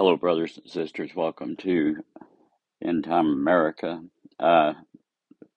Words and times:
Hello, 0.00 0.16
brothers 0.16 0.56
and 0.56 0.66
sisters. 0.66 1.10
Welcome 1.14 1.56
to 1.56 2.02
End 2.82 3.04
Time 3.04 3.26
America. 3.26 4.00
Uh, 4.38 4.72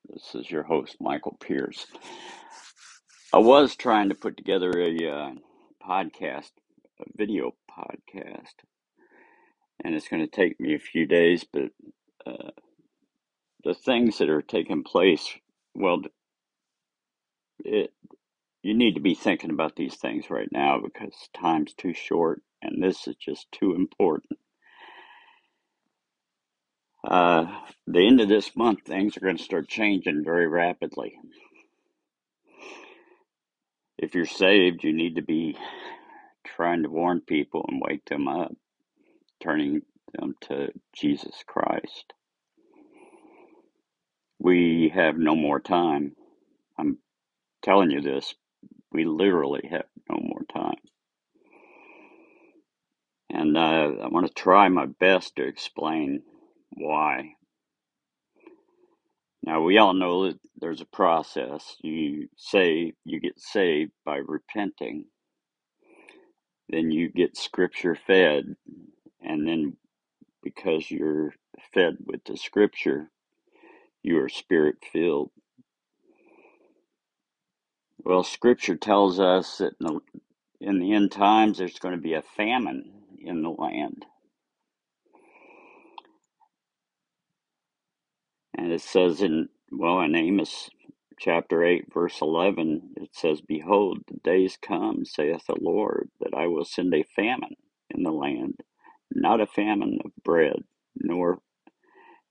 this 0.10 0.36
is 0.36 0.52
your 0.52 0.64
host, 0.64 0.98
Michael 1.00 1.38
Pierce. 1.40 1.88
I 3.32 3.38
was 3.38 3.78
trying 3.78 4.10
to 4.10 4.16
put 4.16 4.36
together 4.36 4.70
a 4.78 5.10
uh, 5.10 5.32
podcast, 5.82 6.52
a 7.00 7.06
video 7.16 7.56
podcast, 7.72 8.52
and 9.82 9.96
it's 9.96 10.10
going 10.10 10.22
to 10.22 10.28
take 10.28 10.60
me 10.60 10.76
a 10.76 10.80
few 10.80 11.06
days, 11.06 11.46
but 11.46 11.72
uh, 12.26 12.52
the 13.64 13.74
things 13.74 14.18
that 14.18 14.30
are 14.30 14.42
taking 14.42 14.84
place, 14.84 15.26
well, 15.74 16.02
it, 17.64 17.94
you 18.64 18.74
need 18.76 18.96
to 18.96 19.02
be 19.02 19.16
thinking 19.16 19.52
about 19.52 19.76
these 19.76 19.98
things 19.98 20.30
right 20.32 20.50
now 20.52 20.80
because 20.84 21.30
time's 21.40 21.74
too 21.74 21.94
short, 21.94 22.42
and 22.64 22.84
this 22.84 23.08
is 23.08 23.16
just 23.18 23.52
too 23.52 23.76
important. 23.76 24.40
Uh, 27.04 27.46
the 27.88 28.08
end 28.08 28.22
of 28.22 28.30
this 28.30 28.56
month, 28.56 28.80
things 28.86 29.18
are 29.18 29.22
going 29.22 29.38
to 29.38 29.44
start 29.44 29.68
changing 29.68 30.24
very 30.24 30.48
rapidly. 30.48 31.16
If 33.98 34.16
you're 34.16 34.26
saved, 34.26 34.84
you 34.84 34.94
need 34.94 35.18
to 35.18 35.22
be 35.22 35.58
trying 36.46 36.84
to 36.84 36.90
warn 36.90 37.22
people 37.22 37.66
and 37.68 37.82
wake 37.86 38.06
them 38.06 38.28
up, 38.28 38.54
turning 39.42 39.82
them 40.14 40.36
to 40.42 40.70
Jesus 40.94 41.44
Christ. 41.48 42.14
We 44.40 44.92
have 44.94 45.18
no 45.18 45.36
more 45.36 45.60
time. 45.60 46.16
I'm 46.78 47.00
telling 47.64 47.92
you 47.92 48.02
this. 48.02 48.36
We 48.94 49.06
literally 49.06 49.68
have 49.72 49.86
no 50.10 50.20
more 50.22 50.44
time. 50.54 50.78
And 53.32 53.58
uh, 53.58 54.04
I 54.04 54.08
want 54.10 54.28
to 54.28 54.34
try 54.34 54.70
my 54.70 54.88
best 54.88 55.38
to 55.38 55.48
explain 55.48 56.24
why. 56.72 57.36
Now, 59.44 59.62
we 59.64 59.78
all 59.78 59.94
know 59.94 60.28
that 60.28 60.40
there's 60.60 60.82
a 60.82 60.86
process. 60.86 61.78
You 61.82 62.30
say 62.38 62.94
you 63.06 63.20
get 63.22 63.40
saved 63.40 63.92
by 64.06 64.18
repenting, 64.18 65.06
then 66.70 66.92
you 66.92 67.10
get 67.10 67.38
scripture 67.38 67.96
fed, 68.08 68.56
and 69.22 69.48
then 69.48 69.78
because 70.44 70.92
you're 70.92 71.34
fed 71.74 71.98
with 72.06 72.24
the 72.26 72.38
scripture, 72.38 73.12
you 74.04 74.20
are 74.20 74.30
spirit 74.30 74.78
filled. 74.94 75.32
Well, 78.04 78.24
scripture 78.24 78.78
tells 78.78 79.20
us 79.20 79.60
that 79.60 79.76
in 79.82 79.88
the, 79.88 80.00
in 80.62 80.80
the 80.80 80.94
end 80.94 81.12
times 81.12 81.58
there's 81.60 81.80
going 81.80 81.96
to 81.96 82.02
be 82.02 82.14
a 82.16 82.24
famine 82.24 82.92
in 83.20 83.44
the 83.44 83.50
land. 83.52 84.06
And 88.58 88.72
it 88.74 88.82
says 88.82 89.22
in, 89.22 89.50
well, 89.72 90.02
in 90.02 90.16
Amos 90.16 90.70
chapter 91.20 91.64
8, 91.64 91.94
verse 91.94 92.22
11, 92.22 92.94
it 92.98 93.12
says, 93.14 93.42
Behold, 93.42 94.00
the 94.08 94.20
days 94.24 94.58
come, 94.62 95.06
saith 95.06 95.46
the 95.48 95.58
Lord, 95.62 96.10
that 96.22 96.34
I 96.36 96.48
will 96.48 96.66
send 96.66 96.94
a 96.96 97.04
famine 97.16 97.56
in 97.92 98.04
the 98.04 98.12
land, 98.12 98.62
not 99.14 99.42
a 99.42 99.48
famine 99.48 100.00
of 100.06 100.12
bread, 100.24 100.64
nor 100.98 101.40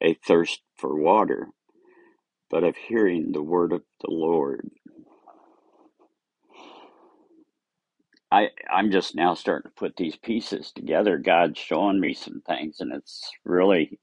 a 0.03 0.15
thirst 0.15 0.63
for 0.77 1.01
water, 1.01 1.49
but 2.51 2.65
of 2.65 2.77
hearing 2.77 3.33
the 3.33 3.43
word 3.43 3.73
of 3.73 3.83
the 4.03 4.11
Lord. 4.13 4.71
I, 8.33 8.51
I'm 8.73 8.93
just 8.93 9.17
now 9.17 9.35
starting 9.35 9.71
to 9.71 9.77
put 9.77 9.97
these 9.97 10.17
pieces 10.17 10.73
together. 10.73 11.19
God's 11.19 11.59
showing 11.61 12.01
me 12.01 12.15
some 12.15 12.43
things, 12.47 12.81
and 12.81 12.93
it's 12.95 13.31
really 13.45 14.01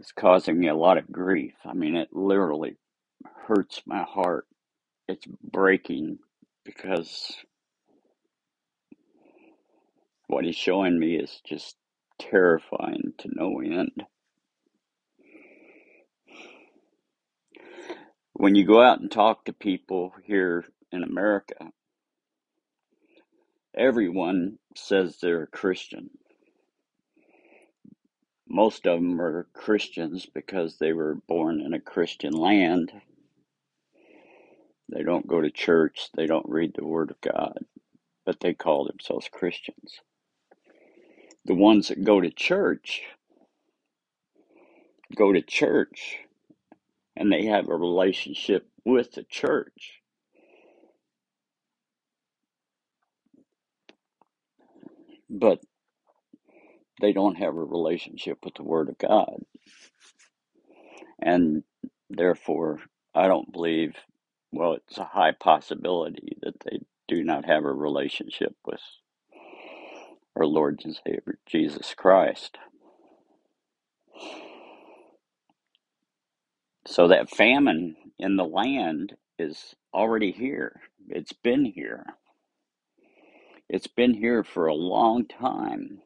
it's 0.00 0.12
causing 0.12 0.58
me 0.58 0.68
a 0.68 0.74
lot 0.74 0.98
of 0.98 1.12
grief. 1.12 1.54
I 1.64 1.74
mean, 1.74 1.96
it 1.96 2.10
literally 2.12 2.76
hurts 3.46 3.82
my 3.86 4.02
heart. 4.02 4.46
It's 5.08 5.26
breaking 5.26 6.18
because 6.64 7.36
what 10.28 10.44
he's 10.44 10.56
showing 10.56 10.98
me 10.98 11.16
is 11.16 11.40
just 11.46 11.76
terrifying 12.18 13.14
to 13.18 13.30
no 13.34 13.60
end. 13.60 14.04
When 18.42 18.56
you 18.56 18.64
go 18.64 18.82
out 18.82 18.98
and 18.98 19.08
talk 19.08 19.44
to 19.44 19.52
people 19.52 20.12
here 20.24 20.64
in 20.90 21.04
America, 21.04 21.70
everyone 23.72 24.58
says 24.74 25.18
they're 25.20 25.44
a 25.44 25.46
Christian. 25.46 26.10
Most 28.48 28.84
of 28.88 28.98
them 28.98 29.20
are 29.20 29.46
Christians 29.52 30.26
because 30.26 30.78
they 30.78 30.92
were 30.92 31.14
born 31.28 31.60
in 31.60 31.72
a 31.72 31.78
Christian 31.78 32.32
land. 32.32 32.90
They 34.88 35.04
don't 35.04 35.28
go 35.28 35.40
to 35.40 35.52
church, 35.52 36.08
they 36.16 36.26
don't 36.26 36.48
read 36.48 36.72
the 36.74 36.84
Word 36.84 37.12
of 37.12 37.20
God, 37.20 37.64
but 38.26 38.40
they 38.40 38.54
call 38.54 38.86
themselves 38.86 39.28
Christians. 39.30 40.00
The 41.44 41.54
ones 41.54 41.86
that 41.86 42.02
go 42.02 42.20
to 42.20 42.30
church 42.32 43.02
go 45.14 45.32
to 45.32 45.42
church 45.42 46.18
and 47.16 47.32
they 47.32 47.46
have 47.46 47.68
a 47.68 47.76
relationship 47.76 48.68
with 48.84 49.12
the 49.12 49.24
church. 49.24 50.00
But 55.30 55.60
they 57.00 57.12
don't 57.12 57.36
have 57.38 57.56
a 57.56 57.64
relationship 57.64 58.38
with 58.44 58.54
the 58.54 58.64
Word 58.64 58.88
of 58.88 58.98
God. 58.98 59.42
And 61.20 61.64
therefore, 62.10 62.80
I 63.14 63.28
don't 63.28 63.52
believe, 63.52 63.96
well, 64.52 64.74
it's 64.74 64.98
a 64.98 65.04
high 65.04 65.32
possibility 65.32 66.36
that 66.42 66.60
they 66.64 66.80
do 67.08 67.24
not 67.24 67.46
have 67.46 67.64
a 67.64 67.72
relationship 67.72 68.54
with 68.66 68.80
our 70.36 70.46
Lord 70.46 70.80
and 70.84 70.96
Savior 71.06 71.38
Jesus 71.46 71.94
Christ. 71.96 72.58
So 76.86 77.08
that 77.08 77.30
famine 77.30 77.96
in 78.18 78.36
the 78.36 78.44
land 78.44 79.14
is 79.38 79.74
already 79.94 80.32
here. 80.32 80.80
It's 81.08 81.32
been 81.32 81.64
here. 81.64 82.04
It's 83.68 83.86
been 83.86 84.14
here 84.14 84.44
for 84.44 84.66
a 84.66 84.74
long 84.74 85.26
time, 85.26 86.02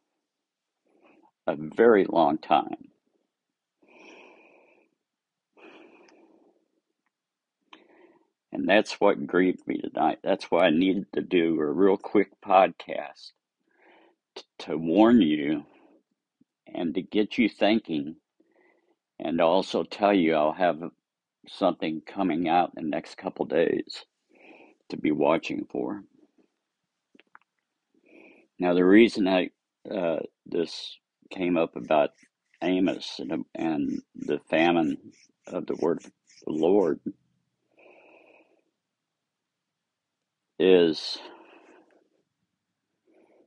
a 1.47 1.57
very 1.57 2.05
long 2.05 2.39
time. 2.39 2.89
And 8.53 8.69
that's 8.69 9.01
what 9.01 9.27
grieved 9.27 9.67
me 9.67 9.79
tonight. 9.79 10.21
That's 10.23 10.51
why 10.51 10.67
I 10.67 10.71
needed 10.71 11.07
to 11.15 11.23
do 11.23 11.61
a 11.61 11.67
real 11.67 11.97
quick 11.97 12.31
podcast 12.45 13.33
t- 14.37 14.43
to 14.61 14.79
warn 14.79 15.21
you 15.21 15.65
and 16.73 16.95
to 16.95 17.03
get 17.03 17.39
you 17.39 17.49
thinking, 17.49 18.17
and 19.19 19.41
also 19.41 19.83
tell 19.85 20.13
you 20.15 20.35
I'll 20.35 20.53
have 20.53 20.81
something 21.49 22.03
coming 22.07 22.49
out 22.49 22.73
in 22.77 22.85
the 22.85 22.91
next 22.91 23.17
couple 23.17 23.47
days 23.47 24.05
to 24.91 24.97
be 24.97 25.13
watching 25.13 25.67
for. 25.71 26.03
Now, 28.59 28.75
the 28.75 28.85
reason 28.85 29.29
I 29.29 29.51
uh, 29.91 30.21
this 30.47 30.99
came 31.31 31.57
up 31.57 31.77
about 31.77 32.11
Amos 32.63 33.21
and, 33.21 33.45
and 33.55 34.01
the 34.15 34.41
famine 34.51 34.97
of 35.49 35.67
the 35.67 35.77
word 35.77 35.99
of 36.05 36.13
the 36.47 36.53
Lord 36.53 37.01
is 40.59 41.19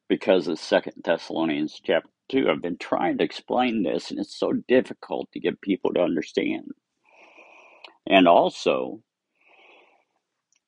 because 0.08 0.48
of 0.48 0.60
Second 0.60 0.94
Thessalonians 1.04 1.80
chapter 1.84 2.10
two. 2.30 2.50
I've 2.50 2.62
been 2.62 2.78
trying 2.78 3.18
to 3.18 3.24
explain 3.24 3.84
this, 3.84 4.12
and 4.12 4.20
it's 4.20 4.38
so 4.38 4.54
difficult 4.68 5.32
to 5.34 5.40
get 5.40 5.62
people 5.62 5.94
to 5.94 6.02
understand. 6.02 6.72
And 8.08 8.28
also 8.28 9.02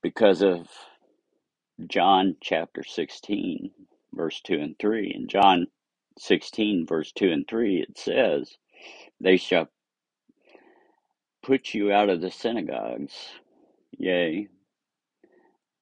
because 0.01 0.41
of 0.41 0.67
John 1.87 2.35
chapter 2.41 2.83
sixteen, 2.83 3.71
verse 4.13 4.41
two 4.41 4.59
and 4.59 4.77
three. 4.79 5.13
In 5.15 5.27
John 5.27 5.67
sixteen, 6.19 6.85
verse 6.87 7.11
two 7.11 7.31
and 7.31 7.47
three, 7.47 7.81
it 7.81 7.97
says, 7.97 8.57
"They 9.19 9.37
shall 9.37 9.69
put 11.43 11.73
you 11.73 11.91
out 11.91 12.09
of 12.09 12.21
the 12.21 12.31
synagogues, 12.31 13.13
yea." 13.91 14.47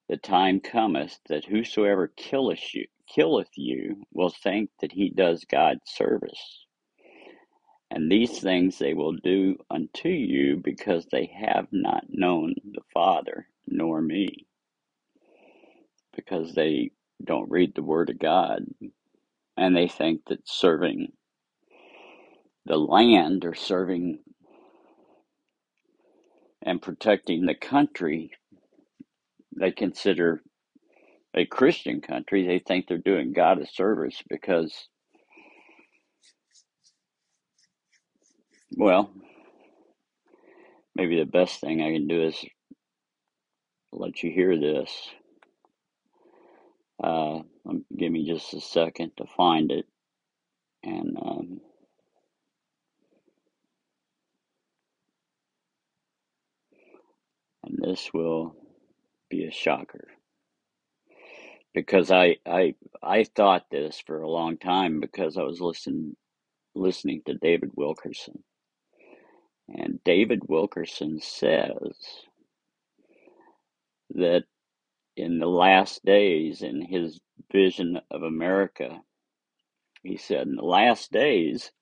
The 0.08 0.16
time 0.16 0.60
cometh 0.60 1.20
that 1.28 1.44
whosoever 1.44 2.08
killeth 2.08 2.74
you, 2.74 2.86
killeth 3.14 3.50
you 3.56 4.04
will 4.12 4.30
think 4.30 4.70
that 4.80 4.92
he 4.92 5.10
does 5.10 5.44
God 5.50 5.78
service. 5.86 6.66
And 7.90 8.10
these 8.10 8.40
things 8.40 8.78
they 8.78 8.94
will 8.94 9.14
do 9.14 9.56
unto 9.70 10.08
you 10.10 10.60
because 10.64 11.06
they 11.12 11.26
have 11.40 11.68
not 11.72 12.04
known 12.08 12.54
the 12.72 12.82
Father 12.94 13.48
nor 13.68 14.02
me. 14.02 14.34
because 16.16 16.54
they 16.54 16.92
don't 17.24 17.50
read 17.50 17.74
the 17.76 17.84
Word 17.84 18.10
of 18.10 18.20
God 18.20 18.64
and 19.56 19.76
they 19.76 19.88
think 19.88 20.22
that 20.28 20.48
serving 20.48 21.12
the 22.66 22.78
land 22.78 23.44
or 23.44 23.54
serving 23.54 24.20
and 26.62 26.82
protecting 26.82 27.46
the 27.46 27.54
country 27.54 28.32
they 29.56 29.72
consider 29.72 30.42
a 31.34 31.46
Christian 31.46 32.00
country, 32.00 32.46
they 32.46 32.58
think 32.58 32.86
they're 32.86 32.98
doing 32.98 33.32
God 33.32 33.60
a 33.60 33.66
service 33.66 34.22
because, 34.28 34.88
well, 38.76 39.10
maybe 40.94 41.18
the 41.18 41.26
best 41.26 41.60
thing 41.60 41.82
I 41.82 41.92
can 41.92 42.08
do 42.08 42.22
is 42.24 42.44
let 43.92 44.22
you 44.22 44.30
hear 44.30 44.58
this. 44.58 44.90
Uh, 47.02 47.40
um, 47.66 47.84
give 47.96 48.12
me 48.12 48.26
just 48.26 48.52
a 48.54 48.60
second 48.60 49.12
to 49.16 49.24
find 49.36 49.72
it, 49.72 49.86
and 50.82 51.16
um, 51.20 51.60
and 57.64 57.78
this 57.80 58.10
will 58.12 58.54
be 59.30 59.44
a 59.46 59.50
shocker 59.50 60.08
because 61.74 62.10
I 62.10 62.36
I 62.46 62.74
I 63.02 63.24
thought 63.24 63.66
this 63.70 64.02
for 64.06 64.22
a 64.22 64.30
long 64.30 64.58
time 64.58 65.00
because 65.00 65.36
I 65.36 65.42
was 65.42 65.60
listening 65.60 66.16
listening 66.74 67.22
to 67.26 67.34
David 67.34 67.70
Wilkerson, 67.76 68.44
and 69.68 70.00
David 70.04 70.42
Wilkerson 70.48 71.20
says 71.20 71.96
that 74.14 74.44
in 75.16 75.38
the 75.40 75.46
last 75.48 76.04
days, 76.04 76.62
in 76.62 76.82
his 76.82 77.20
vision 77.52 78.00
of 78.10 78.24
America, 78.24 79.00
he 80.02 80.16
said, 80.16 80.46
in 80.48 80.56
the 80.56 80.64
last 80.64 81.12
days, 81.12 81.72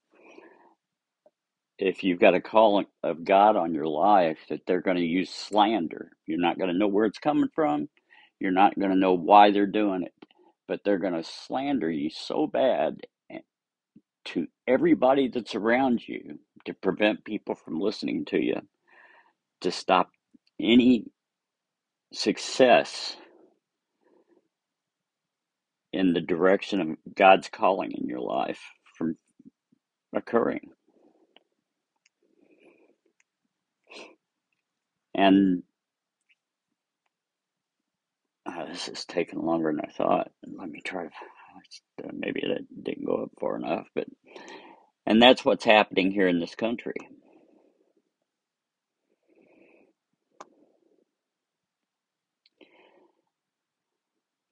if 1.79 2.05
you've 2.05 2.21
got 2.21 2.35
a 2.35 2.41
call 2.41 2.85
of 3.05 3.25
God 3.25 3.57
on 3.57 3.75
your 3.75 3.87
life, 3.87 4.39
that 4.49 4.61
they're 4.67 4.83
going 4.83 4.97
to 4.99 5.05
use 5.05 5.31
slander. 5.31 6.13
You're 6.27 6.41
not 6.41 6.59
going 6.59 6.73
to 6.73 6.79
know 6.79 6.89
where 6.89 7.07
it's 7.07 7.19
coming 7.19 7.49
from. 7.55 7.89
You're 8.41 8.53
not 8.53 8.79
going 8.79 8.91
to 8.91 8.97
know 8.99 9.15
why 9.15 9.51
they're 9.51 9.67
doing 9.67 10.03
it, 10.05 10.15
but 10.69 10.81
they're 10.85 10.99
going 10.99 11.15
to 11.15 11.25
slander 11.25 11.91
you 11.91 12.11
so 12.11 12.47
bad 12.47 13.01
eh, 13.31 13.41
to 14.27 14.47
everybody 14.67 15.29
that's 15.29 15.55
around 15.55 16.07
you 16.09 16.39
to 16.67 16.75
prevent 16.75 17.25
people 17.25 17.55
from 17.55 17.81
listening 17.81 18.25
to 18.27 18.39
you, 18.39 18.57
to 19.63 19.71
stop 19.73 20.11
any 20.61 21.07
success 22.13 23.17
in 25.93 26.15
the 26.15 26.21
direction 26.23 26.81
of 26.81 27.15
God's 27.17 27.49
calling 27.49 27.93
in 27.93 28.07
your 28.09 28.21
life 28.21 28.61
from 28.97 29.17
occurring. 30.15 30.71
And 35.15 35.63
uh, 38.49 38.67
this 38.67 38.89
is 38.89 39.05
taking 39.05 39.45
longer 39.45 39.71
than 39.71 39.81
I 39.85 39.93
thought. 39.93 40.31
Let 40.47 40.71
me 40.71 40.81
try 40.81 41.05
to, 41.05 41.11
uh, 42.05 42.11
maybe 42.13 42.41
it 42.43 42.67
didn't 42.83 43.07
go 43.07 43.25
up 43.25 43.31
far 43.41 43.57
enough, 43.57 43.87
but, 43.95 44.07
and 45.07 45.21
that's 45.21 45.45
what's 45.45 45.65
happening 45.65 46.11
here 46.11 46.29
in 46.29 46.41
this 46.41 46.55
country. 46.55 46.95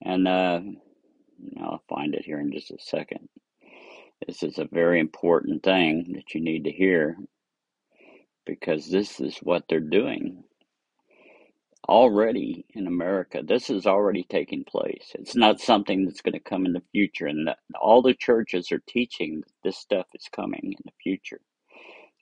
And 0.03 0.29
uh, 0.29 0.61
I'll 1.61 1.83
find 1.89 2.15
it 2.15 2.25
here 2.25 2.39
in 2.39 2.53
just 2.53 2.71
a 2.71 2.79
second. 2.79 3.29
This 4.27 4.43
is 4.43 4.59
a 4.59 4.69
very 4.71 5.01
important 5.01 5.63
thing 5.63 6.13
that 6.15 6.35
you 6.35 6.41
need 6.41 6.65
to 6.65 6.71
hear 6.71 7.17
because 8.45 8.89
this 8.89 9.21
is 9.21 9.37
what 9.39 9.65
they're 9.69 9.81
doing 9.81 10.45
already 11.89 12.67
in 12.75 12.87
America. 12.87 13.43
This 13.45 13.71
is 13.71 13.87
already 13.87 14.25
taking 14.25 14.65
place. 14.65 15.13
It's 15.15 15.37
not 15.37 15.61
something 15.61 16.05
that's 16.05 16.21
going 16.23 16.35
to 16.35 16.41
come 16.41 16.67
in 16.67 16.73
the 16.73 16.83
future. 16.93 17.27
And 17.27 17.51
all 17.81 18.03
the 18.03 18.15
churches 18.15 18.73
are 18.73 18.83
teaching 18.89 19.41
that 19.41 19.53
this 19.65 19.79
stuff 19.79 20.07
is 20.15 20.29
coming 20.35 20.61
in 20.65 20.83
the 20.85 20.93
future, 21.03 21.41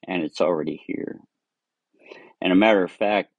and 0.06 0.22
it's 0.22 0.40
already 0.40 0.82
here. 0.86 1.20
And 2.42 2.52
a 2.52 2.56
matter 2.56 2.84
of 2.84 2.92
fact, 2.92 3.30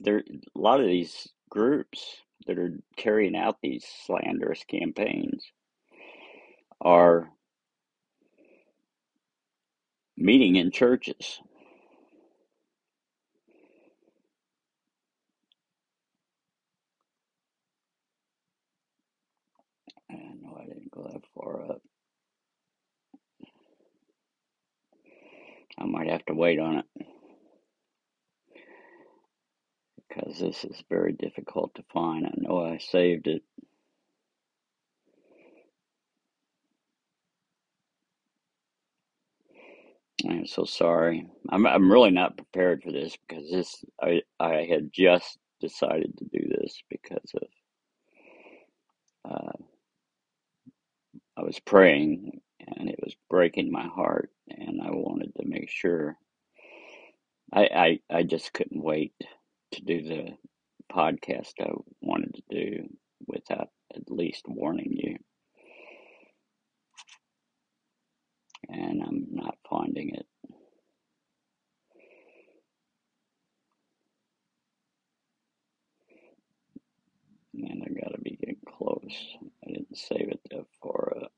there 0.00 0.18
a 0.18 0.58
lot 0.58 0.80
of 0.80 0.86
these 0.86 1.28
groups 1.50 2.22
that 2.46 2.58
are 2.58 2.78
carrying 2.96 3.36
out 3.36 3.58
these 3.62 3.84
slanderous 4.06 4.64
campaigns 4.64 5.44
are 6.80 7.30
meeting 10.16 10.56
in 10.56 10.70
churches. 10.70 11.40
I 20.10 20.14
know 20.42 20.58
I 20.60 20.66
didn't 20.66 20.90
go 20.90 21.08
that 21.12 21.24
far 21.40 21.62
up. 21.70 21.82
I 25.78 25.84
might 25.86 26.08
have 26.08 26.24
to 26.26 26.34
wait 26.34 26.58
on 26.58 26.78
it 26.78 27.06
because 30.08 30.38
this 30.38 30.64
is 30.64 30.82
very 30.90 31.12
difficult 31.12 31.74
to 31.76 31.84
find. 31.92 32.26
I 32.26 32.32
know 32.36 32.64
I 32.64 32.78
saved 32.78 33.28
it. 33.28 33.42
I'm 40.28 40.46
so 40.46 40.64
sorry. 40.64 41.26
I'm 41.48 41.66
I'm 41.66 41.90
really 41.90 42.10
not 42.10 42.36
prepared 42.36 42.82
for 42.82 42.92
this 42.92 43.16
because 43.26 43.50
this 43.50 43.84
I 44.02 44.22
I 44.38 44.66
had 44.70 44.92
just 44.92 45.38
decided 45.60 46.12
to 46.18 46.24
do 46.26 46.46
this 46.48 46.82
because 46.90 47.32
of 47.34 47.48
uh, 49.30 49.64
I 51.40 51.44
was 51.44 51.58
praying 51.60 52.40
and 52.60 52.90
it 52.90 53.00
was 53.02 53.16
breaking 53.30 53.72
my 53.72 53.86
heart 53.86 54.30
and 54.50 54.82
I 54.82 54.90
wanted 54.90 55.32
to 55.36 55.46
make 55.46 55.70
sure 55.70 56.18
I 57.52 58.00
I, 58.10 58.18
I 58.18 58.22
just 58.24 58.52
couldn't 58.52 58.82
wait 58.82 59.14
to 59.72 59.82
do 59.82 60.02
the 60.02 60.28
podcast 60.92 61.52
I 61.62 61.70
wanted 62.02 62.34
to 62.34 62.42
do 62.50 62.88
without 63.26 63.70
at 63.96 64.10
least 64.10 64.44
warning 64.48 64.92
you 64.92 65.16
and 68.68 69.02
I'm 69.02 69.26
not 69.30 69.56
finding 69.68 70.10
it. 70.10 70.26
And 77.54 77.82
I 77.82 77.88
gotta 78.00 78.20
be 78.20 78.38
close. 78.80 79.36
I 79.66 79.72
didn't 79.72 79.98
save 79.98 80.30
it 80.30 80.40
that 80.50 80.66
far 80.82 81.14
up. 81.24 81.32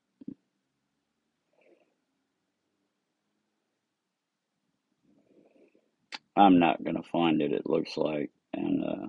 I'm 6.37 6.59
not 6.61 6.85
gonna 6.85 7.03
find 7.03 7.43
it. 7.43 7.53
It 7.53 7.69
looks 7.69 7.97
like, 7.97 8.31
and 8.55 8.85
uh, 8.85 9.09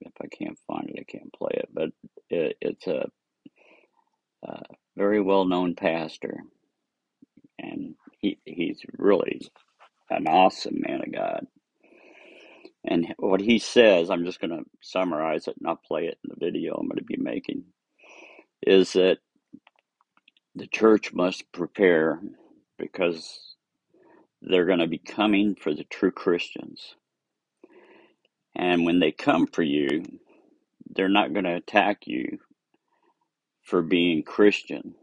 if 0.00 0.12
I 0.22 0.26
can't 0.28 0.58
find 0.66 0.90
it, 0.90 1.00
I 1.00 1.04
can't 1.12 1.32
play 1.32 1.52
it. 1.54 1.68
But 1.72 1.90
it, 2.30 2.58
it's 2.60 2.86
a, 2.88 3.10
a 4.44 4.62
very 4.96 5.20
well-known 5.22 5.74
pastor, 5.76 6.40
and 7.58 7.96
he 8.20 8.38
he's 8.44 8.80
really 8.98 9.42
an 10.10 10.26
awesome 10.28 10.80
man 10.86 11.02
of 11.02 11.12
God. 11.12 11.46
And 12.86 13.14
what 13.18 13.40
he 13.40 13.58
says, 13.58 14.10
I'm 14.10 14.24
just 14.24 14.40
going 14.40 14.50
to 14.50 14.64
summarize 14.80 15.48
it 15.48 15.56
and 15.58 15.68
I'll 15.68 15.76
play 15.76 16.06
it 16.06 16.18
in 16.24 16.30
the 16.30 16.44
video 16.46 16.74
I'm 16.74 16.86
going 16.88 16.98
to 16.98 17.04
be 17.04 17.16
making, 17.16 17.64
is 18.62 18.92
that 18.92 19.18
the 20.54 20.68
church 20.68 21.12
must 21.12 21.50
prepare 21.52 22.20
because 22.78 23.56
they're 24.40 24.66
going 24.66 24.78
to 24.78 24.86
be 24.86 24.98
coming 24.98 25.56
for 25.56 25.74
the 25.74 25.84
true 25.84 26.12
Christians. 26.12 26.94
And 28.54 28.84
when 28.84 29.00
they 29.00 29.12
come 29.12 29.46
for 29.46 29.62
you, 29.62 30.04
they're 30.88 31.08
not 31.08 31.32
going 31.32 31.44
to 31.44 31.56
attack 31.56 32.06
you 32.06 32.38
for 33.62 33.82
being 33.82 34.22
Christian 34.22 34.94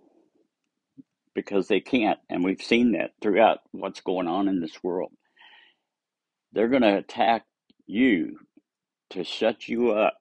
because 1.36 1.68
they 1.68 1.82
can't. 1.82 2.20
And 2.30 2.44
we've 2.44 2.62
seen 2.62 2.94
that 2.94 3.12
throughout 3.22 3.60
what's 3.72 4.02
going 4.02 4.28
on 4.28 4.48
in 4.48 4.62
this 4.62 4.84
world. 4.84 5.12
They're 6.54 6.70
going 6.70 6.84
to 6.84 6.98
attack 6.98 7.46
you 7.88 8.40
to 9.12 9.24
shut 9.24 9.68
you 9.68 9.92
up 9.92 10.18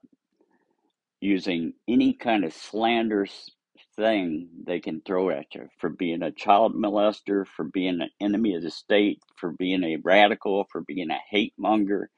using 1.21 1.73
any 1.89 2.13
kind 2.15 2.45
of 2.45 2.53
slanderous 2.53 3.51
thing 3.97 4.49
they 4.67 4.81
can 4.81 5.01
throw 5.03 5.31
at 5.31 5.55
you 5.55 5.69
for 5.79 5.91
being 5.91 6.23
a 6.23 6.33
child 6.33 6.75
molester, 6.75 7.47
for 7.47 7.65
being 7.65 8.01
an 8.01 8.11
enemy 8.21 8.55
of 8.55 8.63
the 8.63 8.71
state, 8.71 9.21
for 9.37 9.53
being 9.53 9.85
a 9.85 9.99
radical, 10.03 10.67
for 10.71 10.81
being 10.83 11.11
a 11.11 11.19
hate 11.31 11.55
monger. 11.59 12.11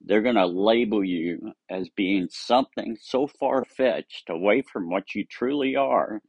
They're 0.00 0.22
going 0.22 0.36
to 0.36 0.46
label 0.46 1.04
you 1.04 1.52
as 1.68 1.88
being 1.90 2.28
something 2.30 2.96
so 3.00 3.26
far 3.26 3.64
fetched 3.64 4.30
away 4.30 4.62
from 4.62 4.90
what 4.90 5.14
you 5.14 5.24
truly 5.24 5.76
are 5.76 6.20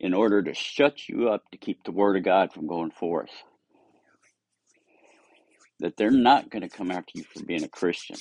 in 0.00 0.12
order 0.12 0.42
to 0.42 0.54
shut 0.54 1.08
you 1.08 1.30
up 1.30 1.42
to 1.52 1.58
keep 1.58 1.84
the 1.84 1.92
Word 1.92 2.16
of 2.16 2.24
God 2.24 2.52
from 2.52 2.66
going 2.66 2.90
forth. 2.90 3.30
That 5.80 5.96
they're 5.96 6.10
not 6.10 6.50
going 6.50 6.62
to 6.62 6.68
come 6.68 6.90
after 6.90 7.12
you 7.14 7.24
for 7.24 7.44
being 7.44 7.64
a 7.64 7.68
Christian. 7.68 8.16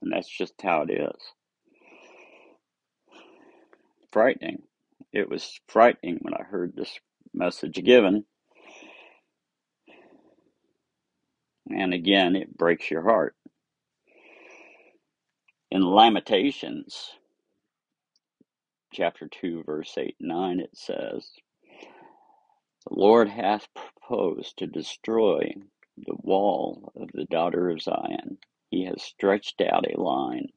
And 0.00 0.12
that's 0.12 0.28
just 0.28 0.54
how 0.62 0.82
it 0.82 0.90
is. 0.90 1.20
Frightening. 4.12 4.62
It 5.12 5.28
was 5.28 5.60
frightening 5.68 6.18
when 6.20 6.34
I 6.34 6.42
heard 6.42 6.74
this 6.74 6.98
message 7.32 7.82
given. 7.84 8.24
And 11.70 11.94
again, 11.94 12.36
it 12.36 12.56
breaks 12.56 12.90
your 12.90 13.02
heart. 13.02 13.34
In 15.70 15.82
Lamentations 15.82 17.10
chapter 18.92 19.28
2, 19.28 19.64
verse 19.64 19.92
8 19.98 20.16
and 20.20 20.28
9, 20.28 20.60
it 20.60 20.76
says, 20.76 21.30
The 22.88 22.94
Lord 22.94 23.28
hath 23.28 23.68
proposed 23.74 24.58
to 24.58 24.66
destroy 24.66 25.54
the 25.96 26.16
wall 26.22 26.92
of 26.96 27.10
the 27.14 27.26
daughter 27.26 27.70
of 27.70 27.82
Zion. 27.82 28.38
He 28.70 28.84
has 28.86 29.02
stretched 29.02 29.60
out 29.60 29.86
a 29.90 30.00
line. 30.00 30.48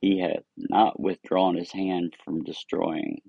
He 0.00 0.20
hath 0.20 0.44
not 0.56 1.00
withdrawn 1.00 1.56
his 1.56 1.72
hand 1.72 2.14
from 2.24 2.44
destroying. 2.44 3.22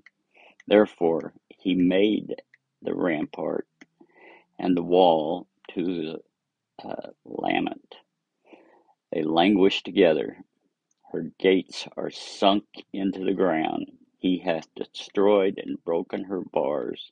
Therefore, 0.66 1.34
he 1.48 1.74
made 1.74 2.36
the 2.82 2.94
rampart 2.94 3.66
and 4.58 4.76
the 4.76 4.82
wall 4.82 5.48
to 5.72 6.18
uh, 6.84 7.10
lament. 7.24 7.96
They 9.12 9.22
languish 9.22 9.82
together. 9.82 10.38
Her 11.12 11.32
gates 11.38 11.88
are 11.96 12.10
sunk 12.10 12.64
into 12.92 13.24
the 13.24 13.34
ground. 13.34 13.92
He 14.18 14.38
hath 14.38 14.72
destroyed 14.76 15.58
and 15.64 15.82
broken 15.84 16.24
her 16.24 16.42
bars. 16.52 17.10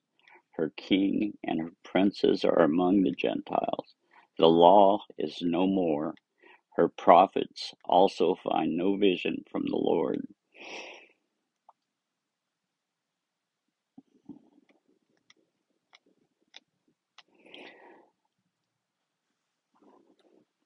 Her 0.52 0.72
king 0.76 1.38
and 1.44 1.60
her 1.60 1.72
princes 1.84 2.44
are 2.44 2.60
among 2.62 3.02
the 3.02 3.12
Gentiles. 3.12 3.94
The 4.38 4.48
law 4.48 5.00
is 5.18 5.38
no 5.42 5.66
more. 5.66 6.14
Her 6.76 6.88
prophets 6.88 7.74
also 7.84 8.36
find 8.36 8.76
no 8.76 8.96
vision 8.96 9.44
from 9.50 9.64
the 9.66 9.76
Lord. 9.76 10.20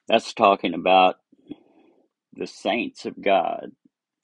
That's 0.09 0.35
talking 0.35 0.75
about 0.75 1.17
the 2.35 2.47
saints 2.47 3.07
of 3.07 3.23
God, 3.23 3.73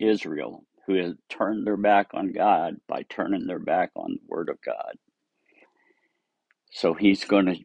Israel, 0.01 0.65
who 0.87 0.95
have 0.97 1.17
turned 1.31 1.67
their 1.67 1.77
back 1.79 2.09
on 2.15 2.33
God 2.33 2.77
by 2.89 3.05
turning 3.09 3.47
their 3.47 3.61
back 3.61 3.93
on 3.97 4.13
the 4.13 4.21
Word 4.29 4.49
of 4.51 4.61
God. 4.65 4.97
So 6.73 6.95
he's 6.95 7.25
going 7.25 7.47
to 7.47 7.57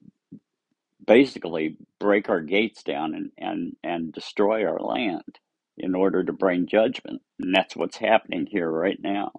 basically 1.06 1.78
break 2.00 2.30
our 2.30 2.42
gates 2.42 2.84
down 2.84 3.16
and, 3.16 3.32
and, 3.38 3.76
and 3.84 4.14
destroy 4.14 4.66
our 4.66 4.80
land 4.80 5.40
in 5.78 5.96
order 5.96 6.24
to 6.24 6.34
bring 6.34 6.68
judgment. 6.68 7.22
And 7.40 7.56
that's 7.56 7.76
what's 7.76 7.98
happening 7.98 8.48
here 8.48 8.70
right 8.70 9.00
now. 9.02 9.32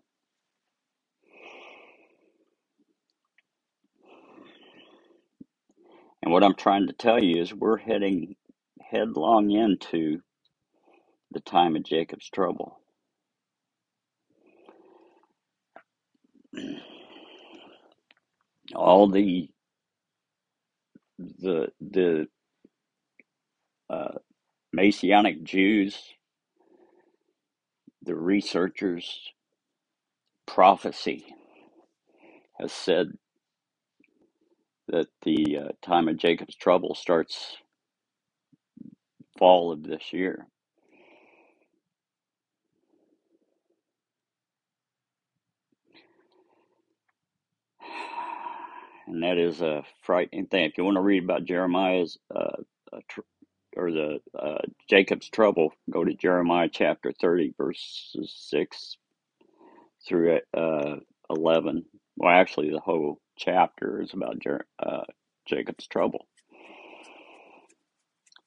And 6.23 6.33
what 6.33 6.45
I'm 6.45 6.57
trying 6.57 6.89
to 6.89 6.95
tell 6.95 7.23
you 7.23 7.43
is 7.43 7.55
we're 7.55 7.79
heading 7.79 8.37
headlong 8.83 9.51
into 9.53 10.21
the 11.33 11.41
time 11.41 11.77
of 11.77 11.85
Jacob's 11.85 12.31
trouble. 12.31 12.81
All 18.75 19.09
the 19.09 19.51
the 21.45 21.69
the 21.81 22.29
uh, 23.91 24.19
Messianic 24.73 25.45
Jews, 25.45 25.99
the 28.03 28.15
researchers, 28.17 29.31
prophecy 30.47 31.27
has 32.61 32.73
said 32.73 33.09
that 34.89 35.09
the 35.23 35.59
uh, 35.59 35.69
time 35.83 36.09
of 36.09 36.19
Jacob's 36.19 36.57
trouble 36.57 36.95
starts 36.95 37.57
fall 39.39 39.73
of 39.73 39.83
this 39.85 40.13
year. 40.13 40.47
And 49.07 49.23
that 49.23 49.39
is 49.39 49.61
a 49.63 49.85
frightening 50.03 50.47
thing. 50.47 50.65
If 50.67 50.79
you 50.79 50.85
want 50.85 50.97
to 50.97 51.03
read 51.03 51.25
about 51.25 51.45
Jeremiah's 51.45 52.19
uh, 52.35 52.59
tr- 53.09 53.21
or 53.77 53.93
the 53.93 54.21
uh, 54.39 54.59
Jacob's 54.89 55.29
trouble, 55.29 55.73
go 55.91 56.05
to 56.05 56.15
Jeremiah 56.15 56.69
chapter 56.73 57.13
30, 57.21 57.55
verses 57.59 58.35
6 58.51 58.97
through 60.09 60.41
uh, 60.57 60.97
11. 61.31 61.85
Well, 62.17 62.33
actually, 62.33 62.71
the 62.71 62.81
whole 62.81 63.21
chapter 63.39 64.03
is 64.03 64.15
about 64.15 64.41
Jer- 64.41 64.67
uh, 64.81 65.05
Jacob's 65.47 65.87
trouble. 65.89 66.27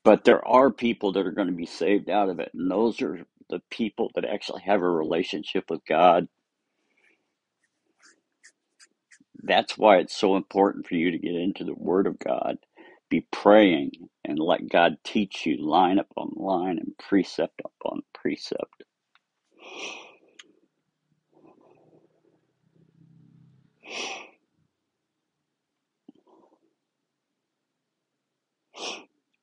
But 0.06 0.26
there 0.26 0.48
are 0.48 0.72
people 0.72 1.14
that 1.14 1.28
are 1.28 1.32
going 1.34 1.50
to 1.50 1.54
be 1.56 1.68
saved 1.68 2.10
out 2.10 2.30
of 2.30 2.40
it, 2.40 2.52
and 2.56 2.72
those 2.72 3.02
are 3.04 3.26
the 3.50 3.62
people 3.72 4.12
that 4.16 4.26
actually 4.26 4.64
have 4.64 4.82
a 4.82 4.90
relationship 4.90 5.70
with 5.70 5.86
God. 5.88 6.30
That's 9.44 9.78
why 9.78 9.98
it's 10.00 10.16
so 10.18 10.36
important 10.38 10.88
for 10.88 10.96
you 10.96 11.12
to 11.12 11.20
get 11.20 11.36
into 11.36 11.66
the 11.66 11.76
Word 11.76 12.08
of 12.08 12.20
God, 12.20 12.58
be 13.10 13.28
praying, 13.32 13.92
and 14.26 14.40
let 14.40 14.70
God 14.70 14.98
teach 15.04 15.46
you 15.46 15.58
line 15.58 16.00
upon 16.00 16.32
line 16.36 16.80
and 16.80 16.98
precept 16.98 17.62
upon 17.66 18.04
precept. 18.14 18.84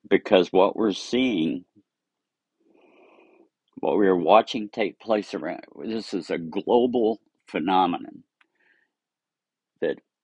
Because 0.09 0.53
what 0.53 0.77
we're 0.77 0.93
seeing, 0.93 1.65
what 3.81 3.99
we 3.99 4.09
are 4.09 4.17
watching 4.17 4.71
take 4.71 5.01
place 5.01 5.35
around, 5.35 5.63
this 5.85 6.15
is 6.15 6.31
a 6.31 6.39
global 6.39 7.21
phenomenon 7.49 8.24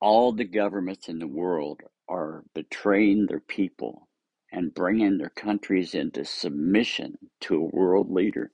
all 0.01 0.33
the 0.33 0.45
governments 0.45 1.07
in 1.07 1.19
the 1.19 1.27
world 1.27 1.81
are 2.09 2.43
betraying 2.53 3.27
their 3.27 3.39
people 3.39 4.07
and 4.51 4.73
bringing 4.73 5.17
their 5.17 5.29
countries 5.29 5.93
into 5.95 6.25
submission 6.25 7.17
to 7.39 7.55
a 7.55 7.75
world 7.75 8.11
leader, 8.11 8.51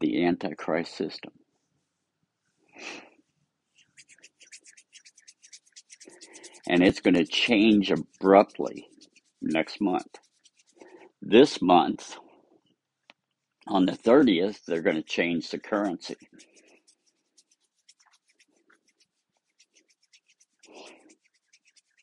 the 0.00 0.24
Antichrist 0.24 0.94
system. 0.94 1.32
And 6.68 6.82
it's 6.82 7.00
going 7.00 7.14
to 7.14 7.24
change 7.24 7.90
abruptly 7.90 8.86
next 9.40 9.80
month. 9.80 10.18
This 11.22 11.60
month, 11.62 12.16
on 13.66 13.86
the 13.86 13.92
30th, 13.92 14.64
they're 14.66 14.82
going 14.82 14.96
to 14.96 15.02
change 15.02 15.50
the 15.50 15.58
currency 15.58 16.16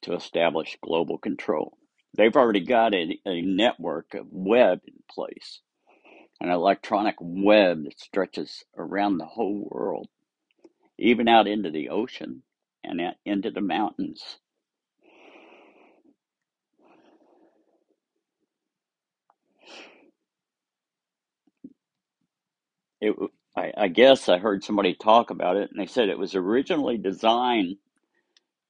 to 0.05 0.15
establish 0.15 0.77
global 0.83 1.19
control. 1.19 1.77
They've 2.17 2.35
already 2.35 2.61
got 2.65 2.95
a, 2.95 3.19
a 3.27 3.41
network 3.43 4.15
of 4.15 4.27
web 4.31 4.81
in 4.87 4.95
place, 5.11 5.61
an 6.41 6.49
electronic 6.51 7.15
web 7.19 7.85
that 7.85 7.99
stretches 7.99 8.63
around 8.77 9.17
the 9.19 9.25
whole 9.25 9.67
world, 9.71 10.09
even 10.99 11.27
out 11.27 11.47
into 11.47 11.71
the 11.71 11.89
ocean 11.89 12.43
and 12.83 13.01
out 13.01 13.15
into 13.25 13.51
the 13.51 13.61
mountains. 13.61 14.37
It, 23.01 23.15
I, 23.57 23.73
I 23.77 23.87
guess 23.89 24.29
I 24.29 24.37
heard 24.39 24.63
somebody 24.63 24.95
talk 24.95 25.29
about 25.31 25.57
it, 25.57 25.71
and 25.71 25.79
they 25.79 25.87
said 25.87 26.09
it 26.09 26.19
was 26.19 26.35
originally 26.35 26.97
designed 26.97 27.77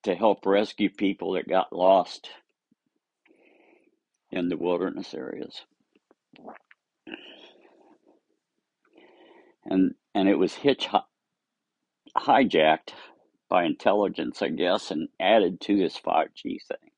to 0.06 0.16
help 0.16 0.46
rescue 0.46 0.90
people 0.90 1.34
that 1.34 1.48
got 1.48 1.74
lost 1.74 2.30
in 4.32 4.50
the 4.50 4.58
wilderness 4.58 5.14
areas, 5.14 5.64
and 9.66 9.96
and 10.16 10.30
it 10.30 10.38
was 10.38 10.54
hitch 10.56 10.88
hijacked 12.18 12.94
by 13.50 13.66
intelligence, 13.66 14.42
I 14.42 14.50
guess, 14.50 14.92
and 14.92 15.10
added 15.20 15.62
to 15.62 15.78
this 15.78 16.00
5G 16.00 16.60
thing 16.68 16.92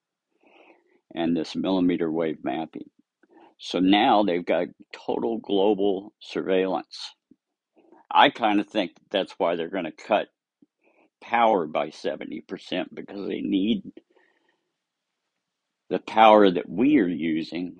and 1.13 1.35
this 1.35 1.55
millimeter 1.55 2.11
wave 2.11 2.43
mapping. 2.43 2.89
So 3.59 3.79
now 3.79 4.23
they've 4.23 4.45
got 4.45 4.67
total 4.93 5.39
global 5.39 6.13
surveillance. 6.19 7.15
I 8.11 8.29
kind 8.29 8.59
of 8.59 8.67
think 8.67 8.91
that's 9.11 9.33
why 9.37 9.55
they're 9.55 9.69
going 9.69 9.85
to 9.85 9.91
cut 9.91 10.27
power 11.27 11.67
by 11.67 11.89
70% 11.89 12.43
because 12.93 13.27
they 13.27 13.41
need 13.41 13.83
the 15.89 15.99
power 15.99 16.49
that 16.49 16.69
we 16.69 16.99
are 16.99 17.07
using 17.07 17.77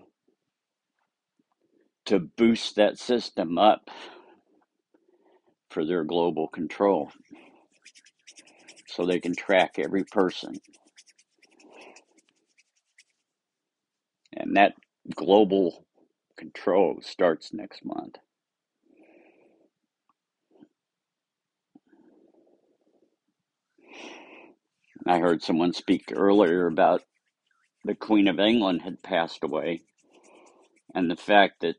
to 2.06 2.20
boost 2.20 2.76
that 2.76 2.98
system 3.00 3.58
up 3.58 3.90
for 5.70 5.86
their 5.86 6.04
global 6.04 6.48
control 6.48 7.12
so 8.88 9.06
they 9.06 9.20
can 9.20 9.36
track 9.36 9.76
every 9.80 10.04
person. 10.04 10.56
And 14.34 14.58
that 14.58 14.74
global 15.16 15.86
control 16.38 17.00
starts 17.02 17.54
next 17.54 17.86
month. 17.86 18.18
I 25.10 25.20
heard 25.20 25.44
someone 25.44 25.74
speak 25.74 26.14
earlier 26.16 26.68
about 26.68 27.04
the 27.86 27.96
Queen 27.96 28.28
of 28.28 28.40
England 28.40 28.82
had 28.84 29.04
passed 29.04 29.44
away 29.44 29.82
and 30.96 31.10
the 31.10 31.16
fact 31.16 31.62
that 31.62 31.76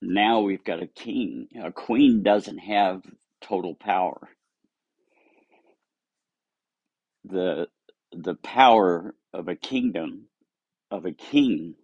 now 0.00 0.40
we've 0.40 0.64
got 0.64 0.82
a 0.82 0.86
king. 0.86 1.48
A 1.62 1.72
queen 1.72 2.22
doesn't 2.22 2.58
have 2.58 3.02
total 3.40 3.74
power. 3.74 4.30
The 7.24 7.68
the 8.12 8.36
power 8.36 9.14
of 9.34 9.48
a 9.48 9.56
kingdom 9.56 10.28
of 10.90 11.04
a 11.04 11.12
king 11.12 11.74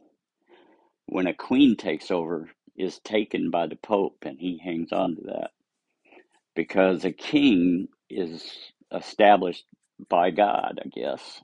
when 1.06 1.26
a 1.26 1.34
queen 1.34 1.76
takes 1.76 2.10
over 2.10 2.50
is 2.76 2.98
taken 3.00 3.50
by 3.50 3.66
the 3.66 3.76
pope 3.76 4.18
and 4.22 4.38
he 4.40 4.58
hangs 4.58 4.92
on 4.92 5.16
to 5.16 5.22
that 5.22 5.50
because 6.56 7.04
a 7.04 7.12
king 7.12 7.88
is 8.10 8.44
established 8.92 9.66
by 10.08 10.30
God, 10.30 10.80
I 10.84 10.88
guess. 10.88 11.40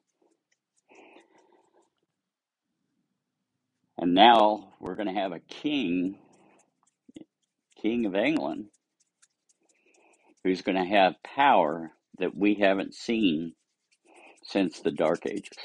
And 3.98 4.14
now 4.14 4.72
we're 4.80 4.94
going 4.94 5.14
to 5.14 5.20
have 5.20 5.32
a 5.32 5.40
king, 5.40 6.18
king 7.80 8.06
of 8.06 8.14
England, 8.14 8.66
who's 10.42 10.62
going 10.62 10.76
to 10.78 10.84
have 10.84 11.22
power 11.22 11.92
that 12.18 12.36
we 12.36 12.54
haven't 12.54 12.94
seen 12.94 13.52
since 14.42 14.80
the 14.80 14.90
dark 14.90 15.26
ages. 15.26 15.58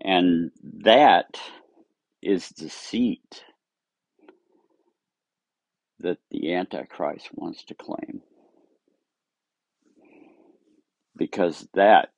And 0.00 0.50
that 0.84 1.40
is 2.22 2.52
seat 2.68 3.42
that 6.00 6.18
the 6.30 6.54
Antichrist 6.54 7.30
wants 7.34 7.64
to 7.64 7.74
claim 7.74 8.22
because 11.16 11.68
that 11.74 12.10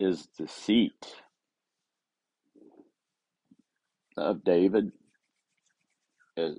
is 0.00 0.28
the 0.38 0.48
seat 0.48 1.14
of 4.16 4.44
David. 4.44 4.92
Uh, 6.38 6.50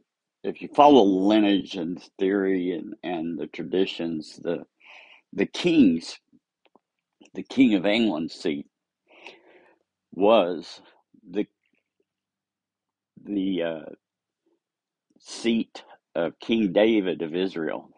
If 0.44 0.62
you 0.62 0.70
follow 0.76 1.04
lineage 1.04 1.76
and 1.76 2.02
theory 2.20 2.72
and, 2.74 2.96
and 3.04 3.40
the 3.40 3.48
traditions, 3.48 4.40
the 4.44 4.66
the 5.34 5.46
kings, 5.48 6.20
the 7.36 7.44
king 7.44 7.76
of 7.76 7.86
England's 7.86 8.36
seat 8.36 8.68
was 10.14 10.82
the 11.30 11.48
the 13.24 13.64
uh, 13.64 13.92
seat 15.20 15.84
of 16.15 16.39
King 16.39 16.74
David 16.74 17.22
of 17.24 17.36
Israel, 17.36 17.89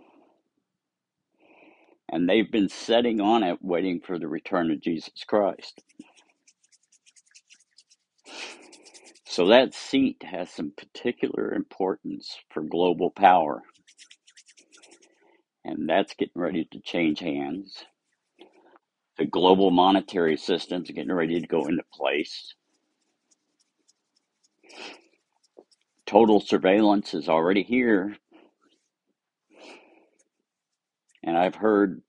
and 2.12 2.30
they've 2.30 2.52
been 2.52 2.70
sitting 2.70 3.22
on 3.22 3.44
it, 3.44 3.60
waiting 3.62 4.02
for 4.02 4.20
the 4.20 4.28
return 4.28 4.72
of 4.72 4.82
Jesus 4.82 5.26
Christ. 5.28 5.82
So 9.26 9.48
that 9.48 9.74
seat 9.74 10.24
has 10.24 10.50
some 10.52 10.74
particular 10.78 11.54
importance 11.54 12.38
for 12.52 12.64
global 12.64 13.12
power, 13.12 13.64
and 15.66 15.90
that's 15.90 16.16
getting 16.16 16.42
ready 16.42 16.68
to 16.72 16.82
change 16.82 17.20
hands. 17.20 17.86
The 19.18 19.26
global 19.26 19.72
monetary 19.72 20.38
system's 20.38 20.92
getting 20.92 21.14
ready 21.14 21.42
to 21.42 21.48
go 21.48 21.68
into 21.68 21.84
place. 21.94 22.56
Total 26.06 26.40
surveillance 26.40 27.14
is 27.16 27.30
already 27.30 27.64
here, 27.64 28.16
and 31.24 31.38
I've 31.38 31.56
heard 31.56 32.02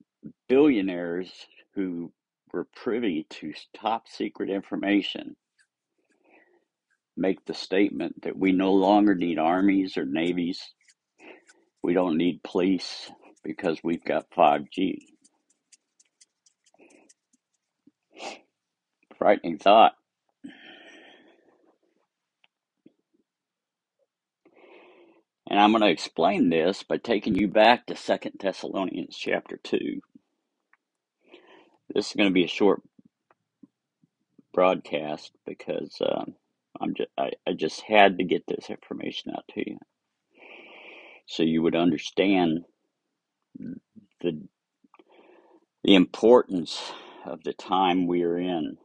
billionaires 0.49 1.33
who 1.75 2.13
were 2.53 2.67
privy 2.77 3.27
to 3.31 3.53
top 3.75 4.09
secret 4.09 4.51
information 4.51 5.37
make 7.17 7.45
the 7.47 7.55
statement 7.55 8.23
that 8.23 8.37
we 8.37 8.53
no 8.53 8.73
longer 8.73 9.15
need 9.15 9.39
armies 9.39 9.97
or 9.97 10.05
navies. 10.05 10.61
We 11.83 11.95
don't 11.95 12.19
need 12.19 12.43
police 12.43 13.11
because 13.43 13.79
we've 13.83 14.05
got 14.05 14.31
5G. 14.37 14.99
Frightening 19.19 19.59
thought. 19.59 19.95
And 25.49 25.61
I'm 25.61 25.73
going 25.73 25.83
to 25.83 25.91
explain 25.91 26.51
this 26.51 26.83
by 26.83 26.99
taking 26.99 27.37
you 27.37 27.49
back 27.49 27.87
to 27.87 27.97
Second 27.97 28.35
Thessalonians 28.41 29.17
chapter 29.17 29.59
2. 29.63 30.01
This 31.95 32.09
is 32.09 32.15
going 32.15 32.29
to 32.31 32.35
be 32.35 32.45
a 32.45 32.49
short 32.49 32.83
broadcast 34.55 35.33
because 35.47 35.99
um, 36.03 36.35
I'm 36.81 36.95
just, 36.95 37.11
I, 37.19 37.33
I 37.47 37.53
just 37.55 37.83
had 37.83 38.19
to 38.19 38.25
get 38.25 38.45
this 38.49 38.71
information 38.71 39.33
out 39.37 39.45
to 39.55 39.71
you 39.71 39.79
so 41.27 41.43
you 41.43 41.63
would 41.63 41.77
understand 41.77 42.61
the 44.23 44.43
the 45.85 45.95
importance 45.95 46.93
of 47.27 47.43
the 47.45 47.53
time 47.53 48.07
we 48.07 48.23
are 48.23 48.39
in 48.39 48.77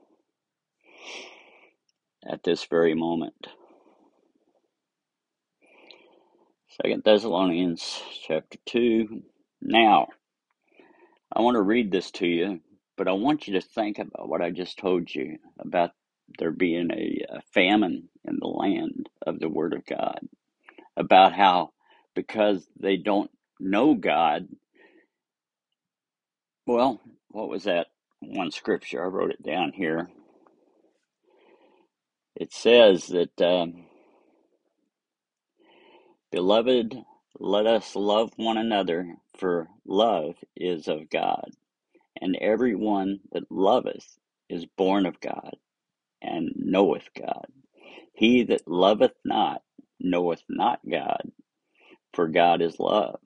at 2.30 2.44
this 2.44 2.66
very 2.66 2.96
moment. 2.96 3.48
Second 6.82 7.04
Thessalonians 7.04 8.02
chapter 8.28 8.58
2. 8.66 9.22
Now, 9.62 10.08
I 11.32 11.42
want 11.42 11.56
to 11.56 11.62
read 11.62 11.92
this 11.92 12.10
to 12.12 12.26
you, 12.26 12.62
but 12.98 13.08
I 13.08 13.12
want 13.12 13.48
you 13.48 13.54
to 13.54 13.62
think 13.62 14.00
about 14.00 14.28
what 14.28 14.42
I 14.42 14.50
just 14.50 14.80
told 14.80 15.14
you 15.14 15.38
about 15.60 15.92
there 16.40 16.50
being 16.50 16.90
a, 16.92 17.36
a 17.38 17.42
famine 17.54 18.10
in 18.26 18.38
the 18.40 18.48
land 18.48 19.10
of 19.28 19.40
the 19.40 19.50
Word 19.50 19.74
of 19.74 19.86
God, 19.86 20.22
about 20.98 21.34
how 21.34 21.72
because 22.16 22.66
they 22.80 22.98
don't 22.98 23.30
know 23.60 23.94
God, 23.94 24.48
well, 26.66 27.00
what 27.30 27.50
was 27.50 27.66
that 27.66 27.88
one 28.22 28.50
scripture? 28.50 29.04
I 29.04 29.08
wrote 29.08 29.32
it 29.32 29.44
down 29.44 29.72
here. 29.72 30.10
It 32.36 32.54
says 32.54 33.08
that, 33.08 33.40
um, 33.40 33.86
Beloved, 36.32 36.96
let 37.40 37.68
us 37.68 37.96
love 37.96 38.32
one 38.38 38.58
another, 38.58 39.16
for 39.40 39.70
love 39.88 40.36
is 40.56 40.88
of 40.90 41.10
God. 41.10 41.52
And 42.22 42.38
every 42.42 42.76
one 42.76 43.22
that 43.34 43.52
loveth 43.52 44.08
is 44.50 44.66
born 44.78 45.06
of 45.08 45.20
God, 45.22 45.56
and 46.22 46.52
knoweth 46.56 47.10
God. 47.18 47.48
He 48.14 48.44
that 48.46 48.68
loveth 48.68 49.14
not 49.26 49.64
knoweth 50.00 50.44
not 50.50 50.82
God, 50.90 51.32
for 52.14 52.28
God 52.30 52.62
is 52.62 52.80
love. 52.80 53.20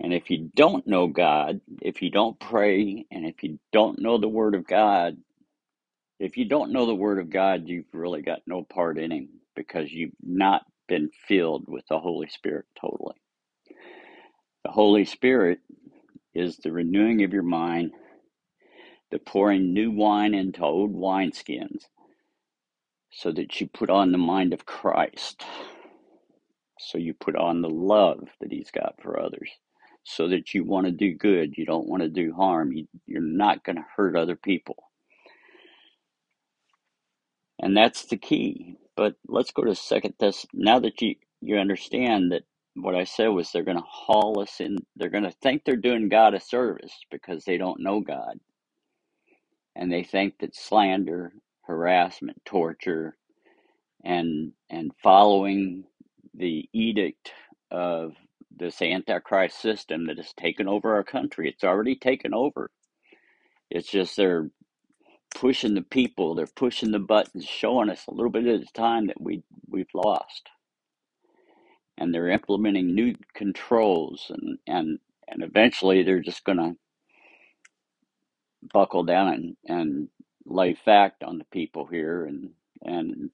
And 0.00 0.12
if 0.14 0.30
you 0.30 0.50
don't 0.54 0.86
know 0.86 1.06
God, 1.08 1.60
if 1.82 2.02
you 2.02 2.10
don't 2.10 2.38
pray, 2.38 3.06
and 3.10 3.26
if 3.26 3.42
you 3.42 3.58
don't 3.72 4.00
know 4.00 4.18
the 4.18 4.28
Word 4.28 4.54
of 4.54 4.66
God, 4.66 5.16
if 6.20 6.36
you 6.36 6.46
don't 6.46 6.72
know 6.72 6.86
the 6.86 6.94
Word 6.94 7.18
of 7.20 7.30
God, 7.30 7.64
you've 7.68 7.86
really 7.92 8.22
got 8.22 8.40
no 8.46 8.62
part 8.64 8.98
in 8.98 9.12
Him 9.12 9.28
because 9.56 9.92
you've 9.92 10.14
not 10.22 10.62
been 10.88 11.10
filled 11.28 11.66
with 11.68 11.84
the 11.88 12.00
Holy 12.00 12.28
Spirit 12.28 12.66
totally. 12.80 13.16
The 14.64 14.72
Holy 14.72 15.04
Spirit 15.06 15.60
is 16.34 16.58
the 16.58 16.72
renewing 16.72 17.24
of 17.24 17.32
your 17.32 17.42
mind, 17.44 17.92
the 19.12 19.18
pouring 19.20 19.74
new 19.74 19.90
wine 19.92 20.34
into 20.34 20.62
old 20.64 20.94
wineskins, 20.94 21.84
so 23.12 23.32
that 23.32 23.60
you 23.60 23.68
put 23.68 23.90
on 23.90 24.12
the 24.12 24.18
mind 24.18 24.52
of 24.54 24.66
Christ. 24.66 25.44
So 26.80 26.98
you 26.98 27.14
put 27.14 27.36
on 27.36 27.62
the 27.62 27.70
love 27.70 28.28
that 28.40 28.52
He's 28.52 28.70
got 28.72 28.96
for 29.02 29.20
others. 29.20 29.50
so 30.04 30.28
that 30.28 30.54
you 30.54 30.64
want 30.64 30.86
to 30.86 30.92
do 30.92 31.14
good. 31.14 31.54
You 31.56 31.66
don't 31.66 31.88
want 31.88 32.02
to 32.02 32.08
do 32.08 32.32
harm. 32.34 32.72
You, 32.72 32.86
you're 33.06 33.20
not 33.22 33.64
going 33.64 33.76
to 33.76 33.86
hurt 33.96 34.16
other 34.16 34.36
people. 34.36 34.76
And 37.60 37.76
that's 37.76 38.06
the 38.06 38.16
key. 38.18 38.76
But 38.96 39.14
let's 39.28 39.52
go 39.52 39.64
to 39.64 39.74
second 39.74 40.14
Thess. 40.18 40.46
Now 40.54 40.80
that 40.80 41.02
you, 41.02 41.16
you 41.42 41.58
understand 41.58 42.32
that 42.32 42.42
what 42.74 42.94
I 42.94 43.04
said 43.04 43.28
was 43.28 43.52
they're 43.52 43.64
going 43.64 43.78
to 43.78 43.84
haul 43.88 44.40
us 44.40 44.60
in, 44.60 44.78
they're 44.96 45.10
going 45.10 45.24
to 45.24 45.34
think 45.42 45.64
they're 45.64 45.76
doing 45.76 46.08
God 46.08 46.34
a 46.34 46.40
service 46.40 46.92
because 47.10 47.44
they 47.44 47.58
don't 47.58 47.80
know 47.82 48.00
God. 48.00 48.40
And 49.76 49.92
they 49.92 50.04
think 50.04 50.38
that 50.40 50.56
slander, 50.56 51.32
harassment, 51.64 52.42
torture, 52.44 53.16
and 54.04 54.52
and 54.70 54.92
following 55.02 55.84
the 56.34 56.68
edict 56.72 57.32
of 57.70 58.12
this 58.56 58.82
antichrist 58.82 59.60
system 59.60 60.06
that 60.06 60.18
has 60.18 60.32
taken 60.34 60.68
over 60.68 60.94
our 60.94 61.04
country. 61.04 61.48
It's 61.50 61.64
already 61.64 61.96
taken 61.96 62.34
over. 62.34 62.70
It's 63.70 63.90
just 63.90 64.16
they're 64.16 64.50
pushing 65.36 65.74
the 65.76 65.82
people, 65.82 66.34
they're 66.36 66.48
pushing 66.48 66.92
the 66.92 67.00
buttons, 67.00 67.46
showing 67.46 67.90
us 67.90 68.06
a 68.08 68.12
little 68.14 68.30
bit 68.32 68.46
at 68.48 68.62
a 68.62 68.74
time 68.74 69.08
that 69.08 69.20
we 69.22 69.44
we've 69.68 69.94
lost. 69.94 70.48
And 71.98 72.14
they're 72.14 72.30
implementing 72.30 72.94
new 72.94 73.14
controls 73.34 74.26
and 74.30 74.58
and 74.66 74.98
and 75.28 75.42
eventually 75.44 76.02
they're 76.04 76.20
just 76.22 76.44
gonna 76.44 76.74
buckle 78.72 79.04
down 79.04 79.28
and, 79.34 79.56
and 79.66 80.08
lay 80.46 80.74
fact 80.74 81.24
on 81.24 81.38
the 81.38 81.44
people 81.46 81.86
here 81.86 82.26
and 82.26 82.50
and 82.82 83.30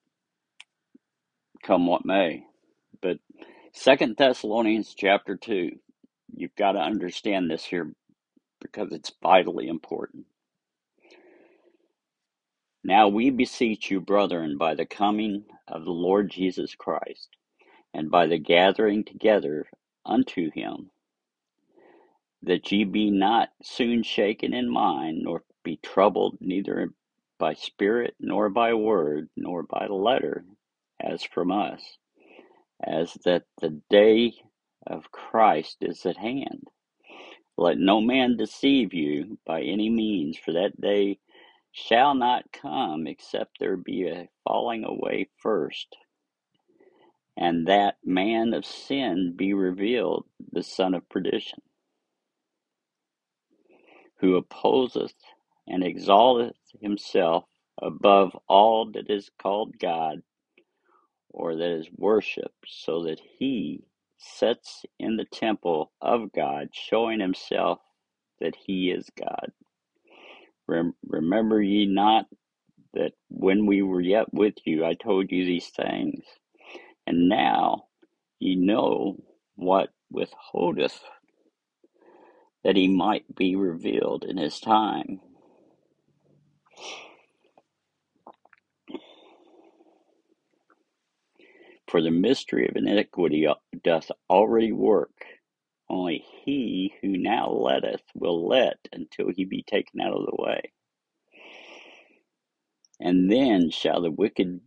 come 1.65 1.87
what 1.87 2.05
may. 2.07 2.45
But 3.03 3.19
Second 3.75 4.17
Thessalonians 4.19 4.95
chapter 4.97 5.37
two, 5.37 5.73
you've 6.35 6.57
got 6.57 6.73
to 6.73 6.81
understand 6.81 7.51
this 7.51 7.65
here 7.65 7.93
because 8.63 8.93
it's 8.93 9.13
vitally 9.23 9.69
important. 9.69 10.27
Now 12.85 13.09
we 13.09 13.31
beseech 13.31 13.91
you, 13.91 14.01
brethren, 14.01 14.59
by 14.59 14.75
the 14.75 14.87
coming 14.87 15.45
of 15.69 15.85
the 15.85 15.93
Lord 15.93 16.31
Jesus 16.31 16.75
Christ, 16.75 17.29
and 17.95 18.11
by 18.11 18.27
the 18.27 18.39
gathering 18.39 19.05
together 19.05 19.67
unto 20.07 20.51
him, 20.53 20.91
that 22.43 22.73
ye 22.73 22.85
be 22.85 23.11
not 23.11 23.51
soon 23.63 24.03
shaken 24.03 24.55
in 24.55 24.69
mind, 24.71 25.23
nor 25.23 25.45
be 25.65 25.79
troubled 25.83 26.39
neither 26.41 26.91
by 27.39 27.55
spirit, 27.55 28.15
nor 28.21 28.51
by 28.51 28.75
word, 28.75 29.29
nor 29.37 29.63
by 29.65 29.87
letter, 29.89 30.45
as 31.01 31.23
from 31.25 31.53
us, 31.53 31.99
as 32.83 33.15
that 33.25 33.45
the 33.61 33.81
day 33.91 34.35
of 34.87 35.11
Christ 35.13 35.79
is 35.83 36.07
at 36.07 36.17
hand. 36.19 36.65
Let 37.59 37.79
no 37.79 38.01
man 38.01 38.37
deceive 38.37 38.95
you 38.95 39.39
by 39.47 39.63
any 39.63 39.91
means, 39.91 40.39
for 40.39 40.53
that 40.53 40.81
day 40.81 41.19
shall 41.73 42.15
not 42.15 42.45
come 42.53 43.07
except 43.09 43.59
there 43.61 43.79
be 43.79 44.09
a 44.09 44.29
falling 44.45 44.85
away 44.85 45.29
first, 45.39 45.97
and 47.37 47.69
that 47.69 47.97
man 48.05 48.55
of 48.55 48.67
sin 48.67 49.35
be 49.37 49.55
revealed, 49.55 50.27
the 50.53 50.63
son 50.65 50.95
of 50.95 51.09
perdition, 51.11 51.61
who 54.21 54.37
opposeth 54.37 55.15
and 55.69 55.85
exalteth 55.85 56.57
himself 56.81 57.45
above 57.83 58.37
all 58.49 58.91
that 58.93 59.11
is 59.11 59.31
called 59.41 59.79
God 59.79 60.23
or 61.31 61.57
that 61.57 61.71
is 61.79 61.89
worshipped, 61.97 62.67
so 62.69 63.05
that 63.05 63.21
he 63.39 63.85
sits 64.19 64.85
in 64.99 65.17
the 65.17 65.27
temple 65.27 65.93
of 66.03 66.33
God, 66.33 66.69
showing 66.73 67.21
himself 67.21 67.81
that 68.41 68.57
he 68.57 68.91
is 68.91 69.09
God. 69.19 69.53
Rem- 70.69 70.97
remember 71.07 71.63
ye 71.63 71.87
not 71.87 72.27
that 72.95 73.13
when 73.31 73.67
we 73.67 73.83
were 73.83 74.03
yet 74.03 74.33
with 74.35 74.55
you, 74.67 74.85
I 74.85 74.95
told 74.95 75.33
you 75.33 75.45
these 75.47 75.69
things, 75.69 76.25
and 77.07 77.29
now 77.29 77.87
ye 78.41 78.57
know 78.57 79.17
what 79.57 79.91
withholdeth, 80.11 81.01
that 82.65 82.77
he 82.77 82.89
might 82.89 83.35
be 83.37 83.57
revealed 83.57 84.25
in 84.25 84.39
his 84.39 84.61
time. 84.61 85.21
For 91.89 92.03
the 92.03 92.11
mystery 92.13 92.69
of 92.69 92.77
iniquity 92.77 93.47
doth 93.85 94.11
already 94.31 94.73
work. 94.73 95.27
Only 95.93 96.25
he 96.45 96.95
who 97.03 97.11
now 97.19 97.51
letteth 97.51 98.05
will 98.17 98.49
let 98.49 98.89
until 98.93 99.31
he 99.31 99.47
be 99.47 99.63
taken 99.65 100.01
out 100.03 100.15
of 100.15 100.27
the 100.27 100.37
way. 100.43 100.73
And 103.01 103.31
then 103.31 103.71
shall 103.71 104.03
the 104.03 104.11
wicked 104.13 104.61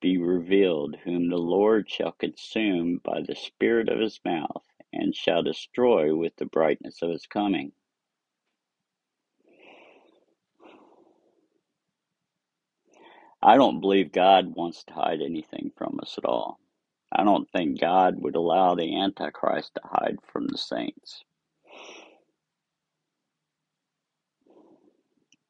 be 0.00 0.18
revealed, 0.18 0.96
whom 1.04 1.30
the 1.30 1.38
Lord 1.38 1.90
shall 1.90 2.12
consume 2.12 3.00
by 3.04 3.22
the 3.22 3.36
spirit 3.36 3.90
of 3.90 4.00
his 4.00 4.20
mouth, 4.24 4.64
and 4.92 5.14
shall 5.16 5.42
destroy 5.42 6.16
with 6.16 6.36
the 6.36 6.46
brightness 6.46 7.02
of 7.02 7.10
his 7.10 7.26
coming. 7.26 7.72
I 13.42 13.56
don't 13.56 13.80
believe 13.80 14.12
God 14.12 14.54
wants 14.56 14.84
to 14.84 14.94
hide 14.94 15.22
anything 15.22 15.72
from 15.76 16.00
us 16.02 16.16
at 16.18 16.24
all. 16.26 16.60
I 17.12 17.24
don't 17.24 17.50
think 17.50 17.80
God 17.80 18.16
would 18.22 18.36
allow 18.36 18.74
the 18.74 18.96
Antichrist 19.00 19.72
to 19.76 19.82
hide 19.84 20.18
from 20.32 20.48
the 20.48 20.58
saints. 20.58 21.24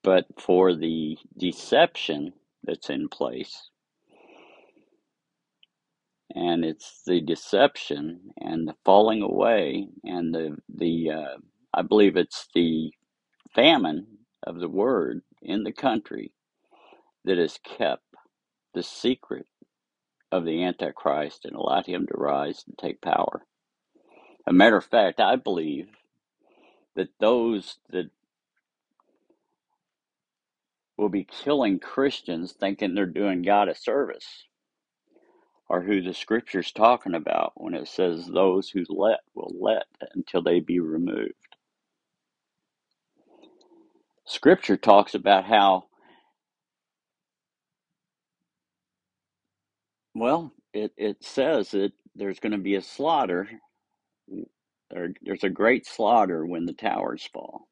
But 0.05 0.27
for 0.41 0.75
the 0.75 1.19
deception 1.39 2.35
that's 2.65 2.91
in 2.91 3.09
place, 3.09 3.71
and 6.35 6.65
it's 6.65 7.03
the 7.07 7.21
deception 7.21 8.21
and 8.41 8.69
the 8.69 8.75
falling 8.85 9.23
away 9.23 9.89
and 10.05 10.35
the 10.35 10.57
the 10.75 11.11
uh, 11.13 11.39
I 11.75 11.83
believe 11.83 12.17
it's 12.17 12.49
the 12.55 12.93
famine 13.55 14.07
of 14.45 14.61
the 14.61 14.69
word 14.69 15.23
in 15.43 15.65
the 15.65 15.73
country 15.73 16.33
that 17.25 17.39
has 17.39 17.59
kept 17.65 18.05
the 18.75 18.83
secret 18.85 19.47
of 20.33 20.45
the 20.45 20.65
Antichrist 20.65 21.45
and 21.45 21.57
allowed 21.57 21.87
him 21.87 22.07
to 22.07 22.15
rise 22.17 22.65
and 22.67 22.77
take 22.79 23.01
power. 23.03 23.45
A 24.47 24.53
matter 24.53 24.77
of 24.77 24.85
fact, 24.85 25.21
I 25.21 25.37
believe 25.37 25.89
that 26.97 27.11
those 27.21 27.79
that 27.91 28.11
will 30.99 31.11
be 31.11 31.25
killing 31.25 31.79
Christians 31.81 32.53
thinking 32.53 32.95
they're 32.95 33.07
doing 33.07 33.43
God 33.43 33.69
a 33.69 33.75
service 33.77 34.45
are 35.71 35.83
who 35.83 36.03
the 36.03 36.15
scripture's 36.15 36.73
talking 36.73 37.15
about 37.15 37.53
when 37.57 37.75
it 37.75 37.89
says 37.89 38.27
those 38.27 38.71
who 38.71 38.85
let 38.89 39.21
will 39.35 39.53
let 39.61 39.87
until 40.15 40.43
they 40.43 40.61
be 40.61 40.81
removed. 40.81 41.35
Scripture 44.27 44.79
talks 44.79 45.15
about 45.15 45.47
how, 45.47 45.87
well, 50.19 50.53
it, 50.73 50.93
it 50.97 51.25
says 51.25 51.71
that 51.73 51.93
there's 52.15 52.41
going 52.41 52.53
to 52.53 52.59
be 52.59 52.75
a 52.75 52.83
slaughter, 52.83 53.49
or 54.95 55.09
there's 55.23 55.45
a 55.45 55.51
great 55.51 55.87
slaughter 55.87 56.45
when 56.45 56.67
the 56.67 56.73
towers 56.73 57.29
fall. 57.33 57.69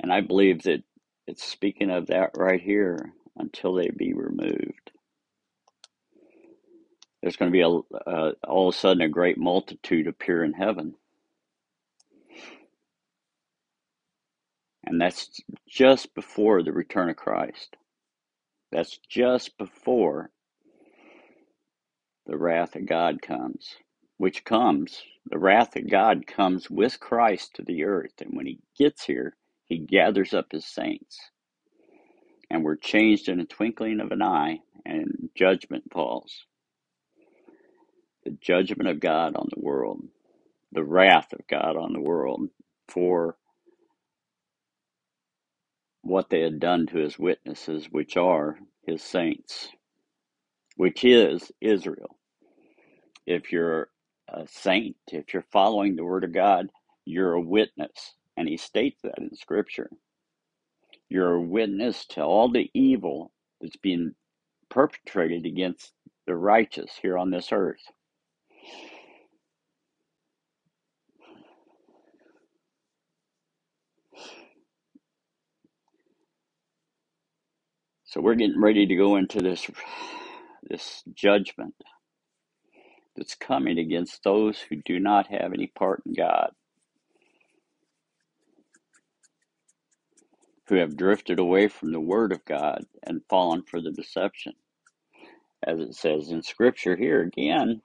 And 0.00 0.12
I 0.12 0.20
believe 0.20 0.62
that 0.64 0.82
it's 1.26 1.44
speaking 1.44 1.90
of 1.90 2.06
that 2.08 2.30
right 2.36 2.60
here 2.60 3.12
until 3.36 3.74
they 3.74 3.90
be 3.90 4.12
removed. 4.12 4.90
There's 7.22 7.36
going 7.36 7.50
to 7.50 7.52
be 7.52 7.62
a, 7.62 7.68
uh, 7.68 8.32
all 8.46 8.68
of 8.68 8.74
a 8.74 8.78
sudden 8.78 9.02
a 9.02 9.08
great 9.08 9.38
multitude 9.38 10.06
appear 10.06 10.44
in 10.44 10.52
heaven. 10.52 10.94
And 14.84 15.00
that's 15.00 15.40
just 15.68 16.14
before 16.14 16.62
the 16.62 16.72
return 16.72 17.10
of 17.10 17.16
Christ. 17.16 17.76
That's 18.76 18.98
just 19.08 19.56
before 19.56 20.32
the 22.26 22.36
wrath 22.36 22.76
of 22.76 22.84
God 22.84 23.22
comes, 23.22 23.74
which 24.18 24.44
comes, 24.44 25.00
the 25.24 25.38
wrath 25.38 25.76
of 25.76 25.88
God 25.88 26.26
comes 26.26 26.68
with 26.68 27.00
Christ 27.00 27.54
to 27.54 27.62
the 27.62 27.84
earth. 27.84 28.12
And 28.20 28.36
when 28.36 28.44
he 28.44 28.58
gets 28.78 29.06
here, 29.06 29.34
he 29.64 29.78
gathers 29.78 30.34
up 30.34 30.52
his 30.52 30.66
saints. 30.66 31.18
And 32.50 32.62
we're 32.62 32.76
changed 32.76 33.30
in 33.30 33.40
a 33.40 33.46
twinkling 33.46 33.98
of 33.98 34.12
an 34.12 34.20
eye, 34.20 34.58
and 34.84 35.30
judgment 35.34 35.84
falls. 35.90 36.44
The 38.26 38.36
judgment 38.42 38.90
of 38.90 39.00
God 39.00 39.36
on 39.36 39.48
the 39.54 39.64
world, 39.64 40.02
the 40.70 40.84
wrath 40.84 41.32
of 41.32 41.46
God 41.48 41.78
on 41.78 41.94
the 41.94 42.02
world 42.02 42.50
for 42.88 43.38
what 46.08 46.30
they 46.30 46.42
had 46.42 46.60
done 46.60 46.86
to 46.88 46.98
his 46.98 47.18
witnesses, 47.18 47.88
which 47.90 48.16
are 48.16 48.58
his 48.86 49.02
saints, 49.02 49.68
which 50.76 51.04
is 51.04 51.52
Israel. 51.60 52.18
If 53.26 53.52
you're 53.52 53.90
a 54.28 54.46
saint, 54.48 54.96
if 55.08 55.34
you're 55.34 55.46
following 55.52 55.96
the 55.96 56.04
Word 56.04 56.24
of 56.24 56.32
God, 56.34 56.70
you're 57.04 57.34
a 57.34 57.40
witness. 57.40 58.14
And 58.36 58.48
he 58.48 58.56
states 58.56 59.00
that 59.02 59.18
in 59.18 59.34
Scripture. 59.36 59.90
You're 61.10 61.34
a 61.36 61.42
witness 61.42 62.06
to 62.10 62.22
all 62.22 62.50
the 62.50 62.70
evil 62.74 63.32
that's 63.60 63.76
being 63.76 64.14
perpetrated 64.70 65.46
against 65.46 65.92
the 66.26 66.36
righteous 66.36 66.92
here 67.02 67.18
on 67.18 67.30
this 67.30 67.50
earth. 67.52 67.82
So 78.16 78.22
we're 78.22 78.34
getting 78.34 78.62
ready 78.62 78.86
to 78.86 78.96
go 78.96 79.16
into 79.16 79.42
this 79.42 79.70
this 80.62 81.02
judgment 81.12 81.74
that's 83.14 83.34
coming 83.34 83.78
against 83.78 84.24
those 84.24 84.58
who 84.58 84.76
do 84.76 84.98
not 84.98 85.26
have 85.26 85.52
any 85.52 85.66
part 85.66 86.02
in 86.06 86.14
God, 86.14 86.52
who 90.68 90.76
have 90.76 90.96
drifted 90.96 91.38
away 91.38 91.68
from 91.68 91.92
the 91.92 92.00
Word 92.00 92.32
of 92.32 92.42
God 92.46 92.86
and 93.02 93.20
fallen 93.28 93.64
for 93.64 93.82
the 93.82 93.92
deception. 93.92 94.54
As 95.62 95.78
it 95.78 95.94
says 95.94 96.30
in 96.30 96.42
Scripture 96.42 96.96
here 96.96 97.20
again, 97.20 97.82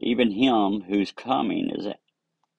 even 0.00 0.32
him 0.32 0.80
whose 0.80 1.12
coming 1.12 1.70
is 1.70 1.86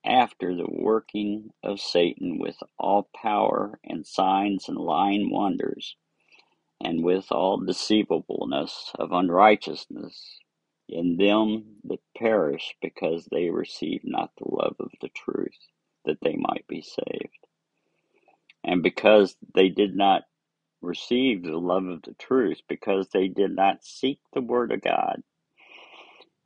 after 0.05 0.55
the 0.55 0.67
working 0.69 1.51
of 1.63 1.79
Satan 1.81 2.39
with 2.39 2.57
all 2.79 3.09
power 3.15 3.79
and 3.83 4.05
signs 4.05 4.69
and 4.69 4.77
lying 4.77 5.31
wonders, 5.31 5.95
and 6.81 7.03
with 7.03 7.31
all 7.31 7.57
deceivableness 7.59 8.91
of 8.99 9.11
unrighteousness 9.11 10.39
in 10.89 11.17
them 11.17 11.77
that 11.85 11.99
perish, 12.17 12.75
because 12.81 13.27
they 13.31 13.49
receive 13.49 14.01
not 14.03 14.31
the 14.37 14.49
love 14.49 14.75
of 14.79 14.91
the 15.01 15.09
truth, 15.09 15.57
that 16.05 16.19
they 16.21 16.35
might 16.37 16.65
be 16.67 16.81
saved. 16.81 17.39
And 18.63 18.83
because 18.83 19.35
they 19.55 19.69
did 19.69 19.95
not 19.95 20.23
receive 20.81 21.43
the 21.43 21.57
love 21.57 21.85
of 21.85 22.01
the 22.03 22.15
truth, 22.15 22.61
because 22.69 23.09
they 23.09 23.27
did 23.27 23.55
not 23.55 23.83
seek 23.83 24.19
the 24.33 24.41
Word 24.41 24.71
of 24.71 24.81
God 24.81 25.23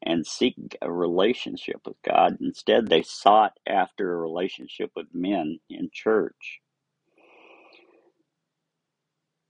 and 0.04 0.28
seek 0.28 0.56
a 0.82 0.92
relationship 0.92 1.82
with 1.86 1.98
God, 2.04 2.38
instead 2.42 2.88
they 2.88 3.04
sought 3.04 3.54
after 3.68 4.14
a 4.14 4.18
relationship 4.22 4.92
with 4.96 5.08
men 5.14 5.60
in 5.70 5.90
church, 5.94 6.60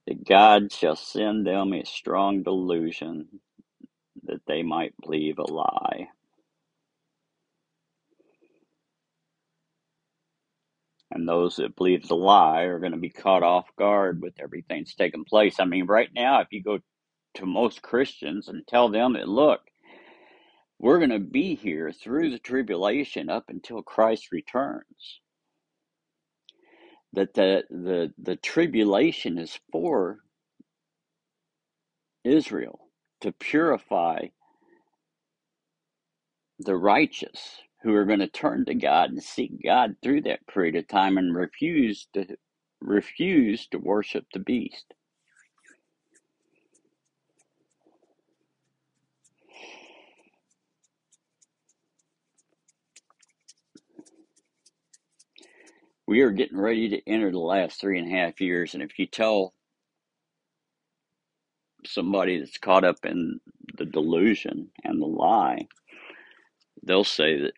that 0.08 0.26
God 0.28 0.72
shall 0.72 0.96
send 0.98 1.48
them 1.48 1.74
a 1.74 1.86
strong 1.86 2.44
delusion 2.44 3.42
that 4.24 4.42
they 4.48 4.64
might 4.64 4.94
believe 5.02 5.40
a 5.40 5.52
lie. 5.52 6.10
And 11.12 11.28
those 11.28 11.58
that 11.58 11.76
believe 11.76 12.08
the 12.08 12.16
lie 12.16 12.64
are 12.64 12.80
going 12.80 12.94
to 12.94 12.98
be 13.00 13.10
caught 13.10 13.44
off 13.44 13.68
guard 13.78 14.22
with 14.22 14.34
everything 14.40 14.82
that's 14.82 14.96
taking 14.96 15.26
place. 15.26 15.60
I 15.60 15.66
mean, 15.66 15.86
right 15.88 16.10
now, 16.14 16.42
if 16.42 16.50
you 16.52 16.64
go 16.64 16.80
to 17.36 17.46
most 17.46 17.82
Christians 17.82 18.50
and 18.50 18.68
tell 18.68 18.90
them 18.90 19.14
that, 19.14 19.30
look, 19.30 19.62
we're 20.84 21.00
going 21.00 21.12
to 21.12 21.20
be 21.20 21.56
here 21.56 21.94
through 21.94 22.30
the 22.32 22.40
tribulation 22.40 23.30
up 23.30 23.46
until 23.48 23.82
Christ 23.82 24.34
returns. 24.34 25.22
That 27.14 27.34
the, 27.36 27.64
the, 27.70 28.14
the 28.22 28.36
tribulation 28.36 29.40
is 29.40 29.60
for 29.72 30.20
Israel 32.26 32.82
to 33.22 33.32
purify 33.32 34.28
the 36.60 36.76
righteous 36.76 37.62
who 37.84 37.96
are 37.96 38.06
going 38.06 38.20
to 38.20 38.28
turn 38.28 38.66
to 38.66 38.76
God 38.76 39.12
and 39.12 39.24
seek 39.24 39.64
God 39.64 39.96
through 40.04 40.22
that 40.24 40.48
period 40.48 40.76
of 40.76 40.88
time 40.88 41.18
and 41.18 41.36
refuse 41.36 42.08
to 42.14 42.26
refuse 42.82 43.68
to 43.68 43.78
worship 43.80 44.26
the 44.34 44.40
beast. 44.40 44.94
We 56.08 56.22
are 56.22 56.32
getting 56.32 56.58
ready 56.60 56.90
to 56.90 57.10
enter 57.10 57.32
the 57.32 57.40
last 57.40 57.80
three 57.80 58.00
and 58.00 58.08
a 58.12 58.16
half 58.18 58.42
years, 58.42 58.74
and 58.74 58.84
if 58.84 59.00
you 59.00 59.08
tell 59.08 59.54
somebody 61.86 62.40
that's 62.40 62.58
caught 62.58 62.84
up 62.86 62.98
in 63.06 63.40
the 63.78 63.86
delusion 63.86 64.70
and 64.84 65.02
the 65.02 65.08
lie, 65.08 65.68
they'll 66.84 67.04
say 67.06 67.42
that 67.42 67.54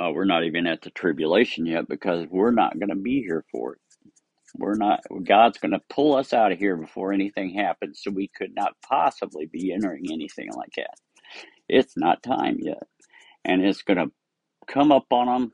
uh, 0.00 0.10
we're 0.12 0.24
not 0.26 0.44
even 0.44 0.66
at 0.66 0.82
the 0.82 0.90
tribulation 0.90 1.66
yet 1.66 1.88
because 1.88 2.26
we're 2.30 2.52
not 2.52 2.78
going 2.78 2.90
to 2.90 2.96
be 2.96 3.20
here 3.22 3.44
for 3.52 3.74
it. 3.74 3.80
We're 4.56 4.76
not. 4.76 5.00
God's 5.24 5.58
going 5.58 5.72
to 5.72 5.82
pull 5.90 6.14
us 6.16 6.32
out 6.32 6.52
of 6.52 6.58
here 6.58 6.76
before 6.76 7.12
anything 7.12 7.54
happens, 7.54 8.00
so 8.02 8.10
we 8.10 8.28
could 8.36 8.54
not 8.54 8.74
possibly 8.88 9.46
be 9.46 9.72
entering 9.72 10.06
anything 10.12 10.50
like 10.56 10.72
that. 10.76 10.94
It's 11.68 11.96
not 11.96 12.22
time 12.22 12.58
yet, 12.60 12.84
and 13.44 13.64
it's 13.64 13.82
going 13.82 13.98
to 13.98 14.12
come 14.68 14.92
up 14.92 15.06
on 15.12 15.26
them 15.26 15.52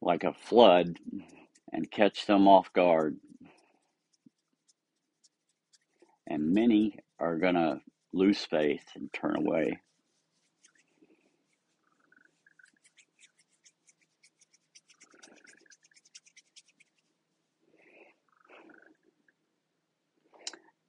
like 0.00 0.24
a 0.24 0.32
flood 0.32 0.98
and 1.72 1.90
catch 1.90 2.26
them 2.26 2.48
off 2.48 2.72
guard. 2.72 3.16
And 6.26 6.52
many 6.52 6.98
are 7.18 7.38
going 7.38 7.54
to 7.54 7.80
lose 8.12 8.44
faith 8.44 8.84
and 8.94 9.12
turn 9.12 9.36
away. 9.36 9.80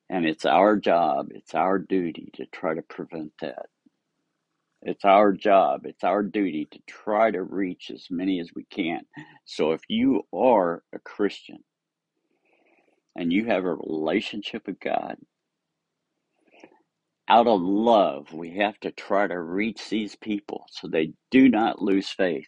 And 0.10 0.26
it's 0.26 0.46
our 0.46 0.76
job, 0.76 1.28
it's 1.32 1.54
our 1.54 1.78
duty 1.78 2.32
to 2.36 2.46
try 2.48 2.74
to 2.74 2.82
prevent 2.82 3.32
that. 3.42 3.68
It's 4.82 5.06
our 5.06 5.34
job, 5.34 5.82
it's 5.86 6.04
our 6.04 6.24
duty 6.24 6.68
to 6.72 6.80
try 6.88 7.32
to 7.32 7.44
reach 7.44 7.92
as 7.94 8.08
many 8.10 8.40
as 8.40 8.50
we 8.56 8.64
can. 8.66 9.02
So 9.46 9.72
if 9.74 9.82
you 9.90 10.24
are 10.34 10.84
a 10.94 11.00
Christian 11.00 11.60
and 13.16 13.34
you 13.34 13.46
have 13.46 13.66
a 13.66 13.76
relationship 13.76 14.68
with 14.68 14.80
God, 14.80 15.18
out 17.28 17.48
of 17.48 17.62
love, 17.62 18.34
we 18.34 18.58
have 18.58 18.80
to 18.82 18.92
try 18.92 19.28
to 19.28 19.40
reach 19.40 19.90
these 19.90 20.16
people 20.16 20.66
so 20.72 20.88
they 20.88 21.14
do 21.32 21.50
not 21.50 21.82
lose 21.82 22.10
faith. 22.10 22.48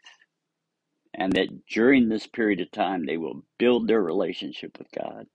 And 1.13 1.33
that 1.33 1.65
during 1.67 2.09
this 2.09 2.27
period 2.27 2.61
of 2.61 2.71
time, 2.71 3.05
they 3.05 3.17
will 3.17 3.43
build 3.59 3.87
their 3.87 4.01
relationship 4.01 4.77
with 4.79 4.87
God 4.97 5.27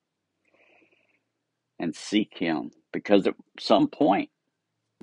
and 1.79 1.95
seek 1.95 2.39
Him. 2.39 2.71
Because 2.93 3.27
at 3.27 3.35
some 3.61 3.89
point, 3.89 4.31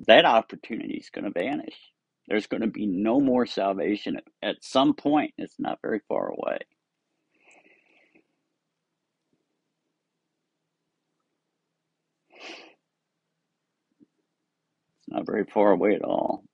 that 0.06 0.24
opportunity 0.24 0.94
is 0.94 1.10
going 1.10 1.24
to 1.24 1.30
vanish. 1.30 1.76
There's 2.28 2.46
going 2.46 2.62
to 2.62 2.68
be 2.68 2.86
no 2.86 3.20
more 3.20 3.46
salvation 3.46 4.16
at, 4.42 4.56
some 4.62 4.94
point. 4.94 5.34
It's 5.38 5.56
not 5.58 5.80
very 5.82 6.00
far 6.08 6.28
away. 6.28 6.58
It's 15.00 15.08
not 15.08 15.26
very 15.26 15.44
far 15.44 15.72
away 15.72 15.94
at 15.94 16.02
all. 16.02 16.44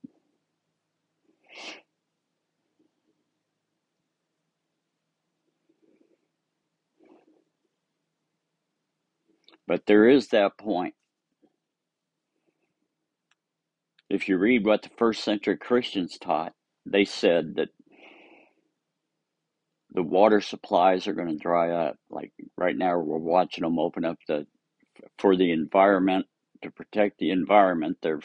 But 9.66 9.86
there 9.86 10.08
is 10.08 10.28
that 10.28 10.58
point. 10.58 10.94
If 14.10 14.28
you 14.28 14.38
read 14.38 14.66
what 14.66 14.82
the 14.82 14.90
first 14.98 15.24
century 15.24 15.56
Christians 15.56 16.18
taught, 16.18 16.52
they 16.84 17.04
said 17.04 17.54
that 17.56 17.68
the 19.92 20.02
water 20.02 20.40
supplies 20.40 21.06
are 21.06 21.14
going 21.14 21.28
to 21.28 21.36
dry 21.36 21.70
up. 21.70 21.96
Like 22.10 22.32
right 22.56 22.76
now, 22.76 22.98
we're 22.98 23.18
watching 23.18 23.62
them 23.62 23.78
open 23.78 24.04
up 24.04 24.18
the 24.28 24.46
for 25.18 25.36
the 25.36 25.52
environment 25.52 26.26
to 26.62 26.70
protect 26.70 27.18
the 27.18 27.30
environment. 27.30 27.98
They're 28.02 28.20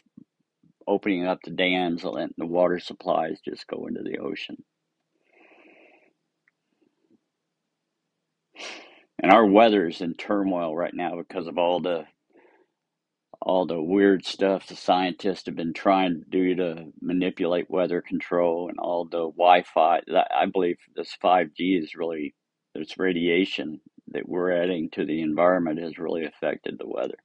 opening 0.87 1.27
up 1.27 1.39
the 1.43 1.51
dams 1.51 2.03
and 2.03 2.13
letting 2.13 2.35
the 2.37 2.45
water 2.47 2.79
supplies 2.79 3.39
just 3.45 3.67
go 3.67 3.87
into 3.87 4.03
the 4.03 4.19
ocean. 4.19 4.57
And 9.21 9.31
our 9.31 9.45
weather 9.45 9.87
is 9.87 10.01
in 10.01 10.15
turmoil 10.15 10.75
right 10.75 10.93
now 10.93 11.15
because 11.17 11.47
of 11.47 11.57
all 11.57 11.79
the 11.79 12.05
all 13.41 13.65
the 13.65 13.81
weird 13.81 14.25
stuff 14.25 14.67
the 14.67 14.75
scientists 14.75 15.45
have 15.45 15.55
been 15.55 15.73
trying 15.73 16.23
to 16.23 16.29
do 16.29 16.55
to 16.55 16.91
manipulate 17.01 17.69
weather 17.69 18.01
control 18.01 18.69
and 18.69 18.79
all 18.79 19.05
the 19.05 19.29
Wi-Fi. 19.31 20.01
I 20.35 20.45
believe 20.47 20.77
this 20.95 21.15
5G 21.23 21.81
is 21.81 21.95
really 21.95 22.33
this 22.73 22.97
radiation 22.97 23.81
that 24.09 24.27
we're 24.27 24.51
adding 24.51 24.89
to 24.91 25.05
the 25.05 25.21
environment 25.21 25.79
has 25.79 25.97
really 25.97 26.25
affected 26.25 26.77
the 26.77 26.87
weather. 26.87 27.17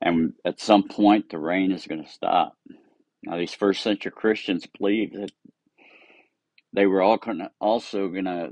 And 0.00 0.34
at 0.44 0.60
some 0.60 0.88
point, 0.88 1.30
the 1.30 1.38
rain 1.38 1.72
is 1.72 1.86
going 1.86 2.04
to 2.04 2.10
stop. 2.10 2.56
Now, 3.22 3.36
these 3.36 3.52
first 3.52 3.82
century 3.82 4.12
Christians 4.14 4.66
believed 4.78 5.14
that 5.14 5.32
they 6.78 6.86
were 6.86 7.02
all 7.02 7.16
gonna, 7.16 7.50
also 7.60 8.06
going 8.06 8.26
to 8.26 8.50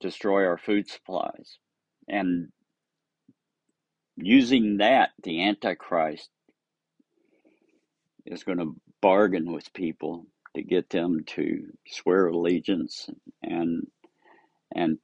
destroy 0.00 0.46
our 0.46 0.56
food 0.56 0.88
supplies. 0.88 1.58
And 2.08 2.48
using 4.16 4.78
that, 4.78 5.10
the 5.22 5.46
Antichrist 5.46 6.30
is 8.24 8.42
going 8.42 8.56
to 8.56 8.74
bargain 9.02 9.52
with 9.52 9.70
people 9.74 10.24
to 10.56 10.62
get 10.62 10.88
them 10.88 11.24
to 11.26 11.66
swear 11.86 12.28
allegiance 12.28 13.10
and 13.42 13.86
and 14.74 14.98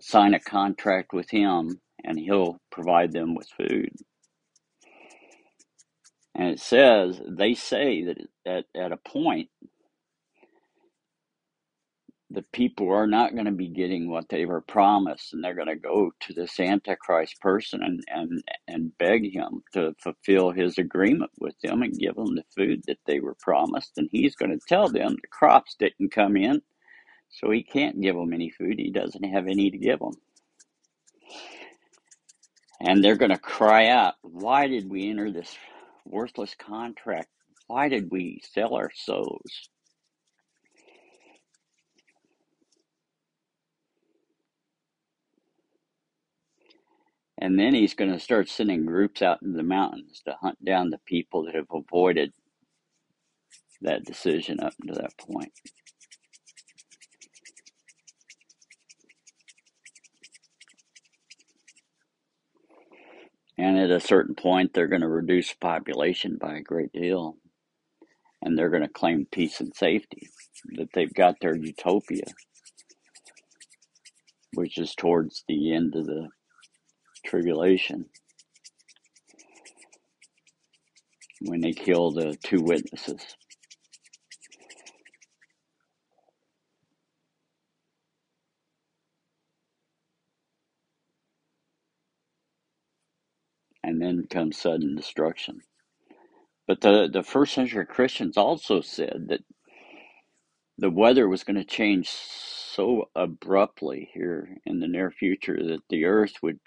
sign 0.00 0.32
a 0.32 0.40
contract 0.40 1.12
with 1.12 1.28
him 1.28 1.82
and 2.02 2.18
he'll 2.18 2.58
provide 2.72 3.12
them 3.12 3.34
with 3.34 3.46
food. 3.58 3.92
And 6.34 6.48
it 6.48 6.60
says 6.60 7.20
they 7.28 7.52
say 7.52 8.04
that 8.04 8.16
at, 8.46 8.64
at 8.74 8.92
a 8.92 8.96
point 8.96 9.50
the 12.30 12.42
people 12.52 12.90
are 12.92 13.06
not 13.06 13.34
going 13.34 13.46
to 13.46 13.52
be 13.52 13.68
getting 13.68 14.10
what 14.10 14.28
they 14.28 14.46
were 14.46 14.60
promised 14.60 15.32
and 15.34 15.42
they're 15.44 15.54
going 15.54 15.68
to 15.68 15.76
go 15.76 16.12
to 16.20 16.34
this 16.34 16.60
antichrist 16.60 17.40
person 17.40 17.82
and, 17.82 18.04
and 18.08 18.42
and 18.68 18.96
beg 18.98 19.34
him 19.34 19.62
to 19.74 19.94
fulfill 20.02 20.50
his 20.52 20.78
agreement 20.78 21.30
with 21.40 21.54
them 21.62 21.82
and 21.82 21.98
give 21.98 22.16
them 22.16 22.34
the 22.36 22.44
food 22.56 22.82
that 22.86 22.98
they 23.06 23.20
were 23.20 23.36
promised 23.40 23.92
and 23.98 24.08
he's 24.12 24.36
going 24.36 24.50
to 24.52 24.66
tell 24.68 24.88
them 24.88 25.16
the 25.20 25.28
crops 25.28 25.76
didn't 25.78 26.12
come 26.12 26.36
in 26.36 26.62
so 27.30 27.50
he 27.50 27.62
can't 27.62 28.00
give 28.00 28.16
them 28.16 28.32
any 28.32 28.50
food. 28.50 28.78
He 28.78 28.90
doesn't 28.90 29.24
have 29.24 29.46
any 29.48 29.70
to 29.70 29.78
give 29.78 30.00
them 30.00 30.14
and 32.80 33.04
they're 33.04 33.16
going 33.16 33.32
to 33.32 33.38
cry 33.38 33.88
out 33.88 34.14
why 34.22 34.68
did 34.68 34.90
we 34.90 35.10
enter 35.10 35.32
this 35.32 35.56
worthless 36.06 36.54
contract? 36.56 37.28
Why 37.68 37.88
did 37.88 38.10
we 38.10 38.42
sell 38.52 38.74
our 38.74 38.90
souls 38.94 39.69
And 47.40 47.58
then 47.58 47.74
he's 47.74 47.94
going 47.94 48.12
to 48.12 48.20
start 48.20 48.50
sending 48.50 48.84
groups 48.84 49.22
out 49.22 49.40
into 49.40 49.56
the 49.56 49.62
mountains 49.62 50.20
to 50.26 50.36
hunt 50.42 50.62
down 50.62 50.90
the 50.90 51.00
people 51.06 51.44
that 51.44 51.54
have 51.54 51.70
avoided 51.72 52.32
that 53.80 54.04
decision 54.04 54.60
up 54.60 54.74
to 54.86 54.92
that 54.92 55.16
point. 55.16 55.52
And 63.56 63.78
at 63.78 63.90
a 63.90 64.00
certain 64.00 64.34
point, 64.34 64.72
they're 64.74 64.86
going 64.86 65.00
to 65.00 65.08
reduce 65.08 65.52
population 65.54 66.38
by 66.38 66.56
a 66.56 66.62
great 66.62 66.92
deal. 66.92 67.36
And 68.42 68.56
they're 68.56 68.70
going 68.70 68.82
to 68.82 68.88
claim 68.88 69.26
peace 69.30 69.60
and 69.60 69.74
safety, 69.74 70.28
that 70.76 70.88
they've 70.94 71.12
got 71.12 71.36
their 71.40 71.54
utopia, 71.54 72.24
which 74.54 74.78
is 74.78 74.94
towards 74.94 75.44
the 75.46 75.74
end 75.74 75.94
of 75.94 76.06
the 76.06 76.28
tribulation 77.24 78.06
when 81.42 81.60
they 81.60 81.72
kill 81.72 82.10
the 82.10 82.36
two 82.44 82.62
witnesses. 82.62 83.36
And 93.82 94.00
then 94.00 94.26
comes 94.30 94.58
sudden 94.58 94.96
destruction. 94.96 95.60
But 96.68 96.80
the, 96.82 97.08
the 97.12 97.22
first 97.22 97.54
century 97.54 97.86
Christians 97.86 98.36
also 98.36 98.80
said 98.80 99.26
that 99.28 99.40
the 100.78 100.90
weather 100.90 101.28
was 101.28 101.44
going 101.44 101.56
to 101.56 101.64
change 101.64 102.08
so 102.08 103.10
abruptly 103.14 104.10
here 104.14 104.56
in 104.66 104.80
the 104.80 104.88
near 104.88 105.10
future 105.10 105.56
that 105.62 105.82
the 105.90 106.04
earth 106.06 106.34
would 106.42 106.60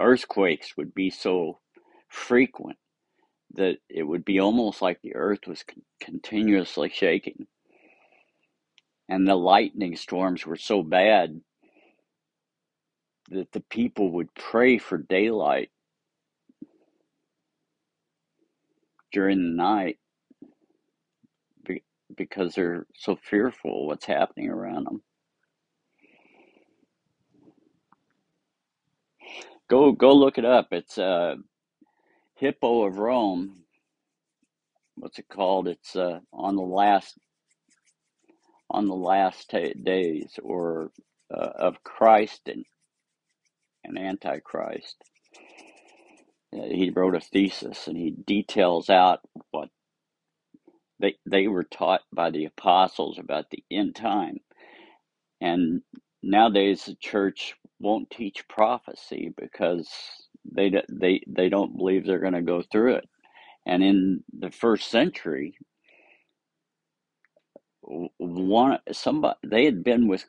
earthquakes 0.00 0.76
would 0.76 0.94
be 0.94 1.10
so 1.10 1.60
frequent 2.08 2.78
that 3.54 3.78
it 3.88 4.02
would 4.04 4.24
be 4.24 4.40
almost 4.40 4.82
like 4.82 5.00
the 5.02 5.16
earth 5.16 5.46
was 5.46 5.62
con- 5.62 5.82
continuously 6.00 6.90
shaking. 6.90 7.46
And 9.08 9.26
the 9.26 9.36
lightning 9.36 9.96
storms 9.96 10.46
were 10.46 10.56
so 10.56 10.82
bad 10.82 11.40
that 13.30 13.52
the 13.52 13.60
people 13.60 14.12
would 14.12 14.34
pray 14.34 14.78
for 14.78 14.98
daylight 14.98 15.70
during 19.12 19.38
the 19.38 19.56
night 19.62 19.98
be- 21.64 21.84
because 22.16 22.54
they're 22.54 22.86
so 22.94 23.16
fearful 23.16 23.86
what's 23.86 24.06
happening 24.06 24.50
around 24.50 24.86
them. 24.86 25.02
Go 29.70 29.92
go 29.92 30.14
look 30.14 30.38
it 30.38 30.44
up. 30.44 30.68
It's 30.72 30.98
uh, 30.98 31.36
Hippo 32.36 32.84
of 32.86 32.98
Rome. 32.98 33.64
What's 34.96 35.18
it 35.18 35.28
called? 35.28 35.68
It's 35.68 35.96
uh, 35.96 36.20
on 36.32 36.56
the 36.56 36.62
last 36.62 37.18
on 38.70 38.86
the 38.86 38.94
last 38.96 39.52
days 39.84 40.38
or 40.42 40.90
uh, 41.34 41.50
of 41.58 41.82
Christ 41.84 42.42
and, 42.46 42.64
and 43.84 43.98
Antichrist. 43.98 44.96
He 46.52 46.90
wrote 46.90 47.16
a 47.16 47.20
thesis 47.20 47.86
and 47.88 47.96
he 47.96 48.10
details 48.12 48.90
out 48.90 49.20
what 49.50 49.68
they 51.00 51.16
they 51.26 51.48
were 51.48 51.64
taught 51.64 52.02
by 52.14 52.30
the 52.30 52.46
apostles 52.46 53.18
about 53.18 53.50
the 53.50 53.64
end 53.70 53.96
time. 53.96 54.38
And 55.40 55.82
nowadays 56.26 56.86
the 56.86 56.96
church 56.96 57.54
won't 57.80 58.10
teach 58.10 58.48
prophecy 58.48 59.34
because 59.38 59.88
they 60.50 60.70
they 60.90 61.22
they 61.28 61.50
don't 61.50 61.76
believe 61.76 62.06
they're 62.06 62.20
going 62.20 62.34
to 62.34 62.42
go 62.42 62.62
through 62.62 62.96
it. 62.96 63.08
And 63.66 63.82
in 63.84 64.24
the 64.38 64.50
first 64.50 64.90
century, 64.90 65.56
one 68.18 68.78
somebody 68.92 69.38
they 69.46 69.64
had 69.64 69.84
been 69.84 70.08
with 70.08 70.26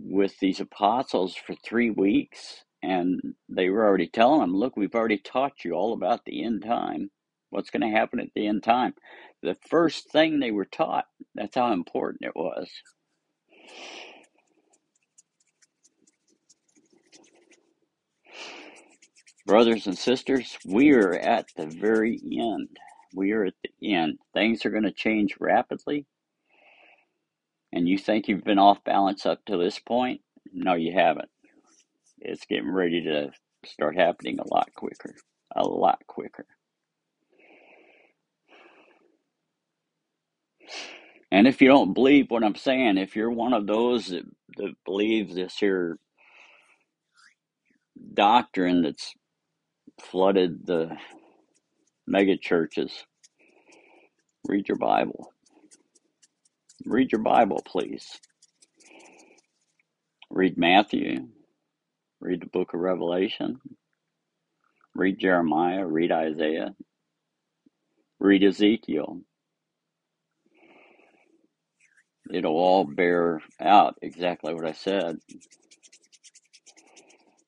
with 0.00 0.38
these 0.40 0.60
apostles 0.60 1.36
for 1.36 1.54
three 1.56 1.90
weeks, 1.90 2.64
and 2.82 3.20
they 3.48 3.70
were 3.70 3.86
already 3.86 4.08
telling 4.08 4.40
them, 4.40 4.56
"Look, 4.56 4.76
we've 4.76 4.94
already 4.94 5.18
taught 5.18 5.64
you 5.64 5.74
all 5.74 5.94
about 5.94 6.24
the 6.24 6.44
end 6.44 6.64
time. 6.64 7.10
What's 7.50 7.70
going 7.70 7.82
to 7.82 7.96
happen 7.98 8.20
at 8.20 8.30
the 8.34 8.46
end 8.46 8.62
time?" 8.64 8.94
The 9.42 9.56
first 9.68 10.10
thing 10.10 10.40
they 10.40 10.52
were 10.52 10.66
taught. 10.66 11.06
That's 11.34 11.56
how 11.56 11.72
important 11.72 12.22
it 12.24 12.36
was. 12.36 12.70
Brothers 19.50 19.88
and 19.88 19.98
sisters, 19.98 20.56
we 20.64 20.92
are 20.92 21.12
at 21.12 21.46
the 21.56 21.66
very 21.66 22.20
end. 22.22 22.68
We 23.12 23.32
are 23.32 23.46
at 23.46 23.54
the 23.64 23.94
end. 23.94 24.20
Things 24.32 24.64
are 24.64 24.70
going 24.70 24.84
to 24.84 24.92
change 24.92 25.34
rapidly. 25.40 26.06
And 27.72 27.88
you 27.88 27.98
think 27.98 28.28
you've 28.28 28.44
been 28.44 28.60
off 28.60 28.84
balance 28.84 29.26
up 29.26 29.44
to 29.46 29.56
this 29.56 29.80
point? 29.80 30.20
No, 30.52 30.74
you 30.74 30.92
haven't. 30.92 31.30
It's 32.20 32.46
getting 32.46 32.70
ready 32.70 33.02
to 33.02 33.32
start 33.64 33.96
happening 33.96 34.38
a 34.38 34.54
lot 34.54 34.68
quicker. 34.76 35.16
A 35.56 35.64
lot 35.64 35.98
quicker. 36.06 36.46
And 41.32 41.48
if 41.48 41.60
you 41.60 41.66
don't 41.66 41.92
believe 41.92 42.30
what 42.30 42.44
I'm 42.44 42.54
saying, 42.54 42.98
if 42.98 43.16
you're 43.16 43.32
one 43.32 43.52
of 43.52 43.66
those 43.66 44.10
that, 44.10 44.26
that 44.58 44.74
believes 44.84 45.34
this 45.34 45.56
here 45.56 45.98
doctrine 48.14 48.82
that's 48.82 49.12
flooded 50.00 50.66
the 50.66 50.96
mega 52.06 52.36
churches. 52.36 53.04
Read 54.48 54.68
your 54.68 54.78
Bible. 54.78 55.32
Read 56.86 57.12
your 57.12 57.22
Bible, 57.22 57.62
please. 57.66 58.20
Read 60.30 60.58
Matthew. 60.58 61.28
Read 62.20 62.42
the 62.42 62.46
book 62.46 62.74
of 62.74 62.80
Revelation. 62.80 63.60
Read 64.94 65.18
Jeremiah. 65.18 65.86
Read 65.86 66.12
Isaiah. 66.12 66.74
Read 68.20 68.44
Ezekiel. 68.44 69.20
It'll 72.32 72.56
all 72.56 72.84
bear 72.84 73.42
out 73.60 73.96
exactly 74.02 74.54
what 74.54 74.66
I 74.66 74.72
said. 74.72 75.18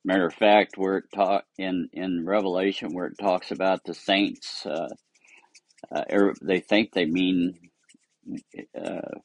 Matter 0.05 0.27
of 0.27 0.35
fact, 0.35 0.79
where 0.79 0.99
it 0.99 1.05
talk 1.15 1.45
in 1.59 1.89
in 1.93 2.27
Revelation, 2.27 2.95
where 2.95 3.07
it 3.07 3.19
talks 3.19 3.51
about 3.53 3.85
the 3.85 3.95
saints 3.95 4.67
uh, 4.67 4.89
Uh, 5.91 6.05
er, 6.13 6.35
they 6.43 6.61
think 6.61 6.93
they 6.93 7.07
mean 7.07 7.59
uh, 8.81 9.19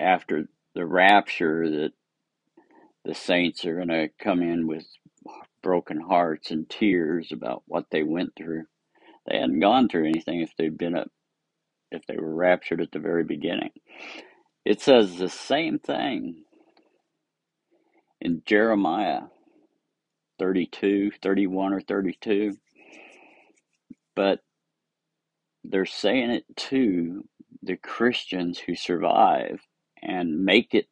after 0.00 0.48
the 0.74 0.86
rapture 0.86 1.70
that 1.70 1.92
the 3.04 3.14
saints 3.14 3.64
are 3.64 3.76
going 3.76 3.88
to 3.88 4.08
come 4.20 4.42
in 4.42 4.66
with 4.66 4.86
broken 5.62 6.00
hearts 6.00 6.50
and 6.50 6.68
tears 6.70 7.32
about 7.32 7.62
what 7.66 7.86
they 7.90 8.02
went 8.02 8.32
through. 8.36 8.64
They 9.28 9.38
hadn't 9.38 9.60
gone 9.60 9.88
through 9.88 10.08
anything 10.08 10.42
if 10.42 10.52
they'd 10.58 10.78
been 10.78 10.96
up, 10.96 11.10
if 11.92 12.06
they 12.06 12.16
were 12.16 12.34
raptured 12.34 12.80
at 12.80 12.92
the 12.92 13.00
very 13.00 13.24
beginning. 13.24 13.70
It 14.64 14.80
says 14.80 15.18
the 15.18 15.28
same 15.30 15.78
thing 15.78 16.44
in 18.20 18.42
Jeremiah 18.46 19.22
32, 20.38 21.12
31 21.22 21.72
or 21.74 21.80
32, 21.80 22.56
but 24.16 24.40
they're 25.64 25.86
saying 25.86 26.30
it 26.30 26.44
to 26.56 27.24
the 27.62 27.76
Christians 27.76 28.58
who 28.58 28.74
survive 28.76 29.60
and 30.02 30.44
make 30.44 30.74
it 30.74 30.88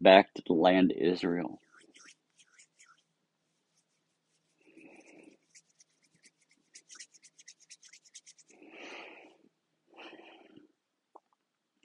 back 0.00 0.32
to 0.34 0.42
the 0.46 0.54
land 0.54 0.92
of 0.92 0.98
Israel. 0.98 1.60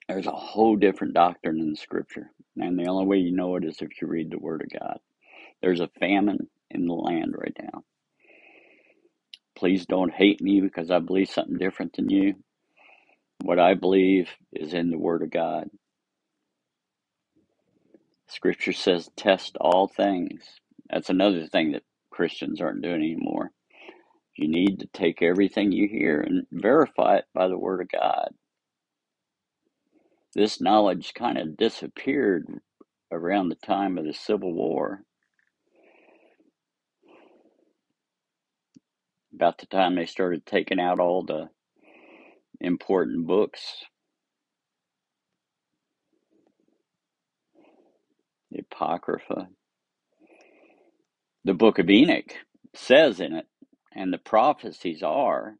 There's 0.09 0.27
a 0.27 0.31
whole 0.31 0.75
different 0.75 1.13
doctrine 1.13 1.59
in 1.59 1.71
the 1.71 1.77
scripture. 1.77 2.31
And 2.57 2.77
the 2.79 2.87
only 2.87 3.05
way 3.05 3.17
you 3.17 3.31
know 3.35 3.55
it 3.57 3.65
is 3.65 3.81
if 3.81 4.01
you 4.01 4.07
read 4.07 4.31
the 4.31 4.39
Word 4.39 4.61
of 4.63 4.79
God. 4.79 4.99
There's 5.63 5.81
a 5.81 5.89
famine 6.01 6.49
in 6.71 6.87
the 6.87 6.93
land 6.93 7.35
right 7.37 7.57
now. 7.63 7.83
Please 9.57 9.87
don't 9.87 10.13
hate 10.13 10.41
me 10.41 10.61
because 10.61 10.91
I 10.91 10.99
believe 10.99 11.29
something 11.29 11.57
different 11.57 11.95
than 11.95 12.09
you. 12.11 12.35
What 13.43 13.59
I 13.59 13.75
believe 13.75 14.29
is 14.53 14.73
in 14.75 14.91
the 14.91 14.99
Word 14.99 15.23
of 15.23 15.31
God. 15.31 15.69
Scripture 18.29 18.73
says, 18.73 19.09
test 19.17 19.57
all 19.61 19.87
things. 19.87 20.43
That's 20.89 21.09
another 21.09 21.47
thing 21.47 21.73
that 21.73 21.83
Christians 22.11 22.61
aren't 22.61 22.83
doing 22.83 22.95
anymore. 23.03 23.51
You 24.37 24.49
need 24.49 24.81
to 24.81 24.87
take 24.87 25.21
everything 25.21 25.71
you 25.71 25.87
hear 25.87 26.21
and 26.21 26.45
verify 26.51 27.17
it 27.17 27.25
by 27.33 27.47
the 27.47 27.57
Word 27.57 27.81
of 27.81 27.89
God. 27.91 28.29
This 30.35 30.61
knowledge 30.61 31.13
kind 31.15 31.37
of 31.37 31.57
disappeared 31.57 32.47
around 33.11 33.49
the 33.49 33.55
time 33.55 33.97
of 33.97 34.05
the 34.05 34.13
Civil 34.13 34.53
War, 34.53 35.03
about 39.35 39.57
the 39.59 39.65
time 39.67 39.95
they 39.95 40.05
started 40.05 40.45
taking 40.45 40.79
out 40.79 40.99
all 40.99 41.23
the 41.23 41.49
important 42.61 43.27
books, 43.27 43.85
the 48.51 48.59
Apocrypha. 48.59 49.49
The 51.45 51.53
Book 51.53 51.79
of 51.79 51.89
Enoch 51.89 52.33
says 52.75 53.19
in 53.19 53.33
it, 53.33 53.47
and 53.95 54.13
the 54.13 54.17
prophecies 54.19 55.03
are 55.03 55.55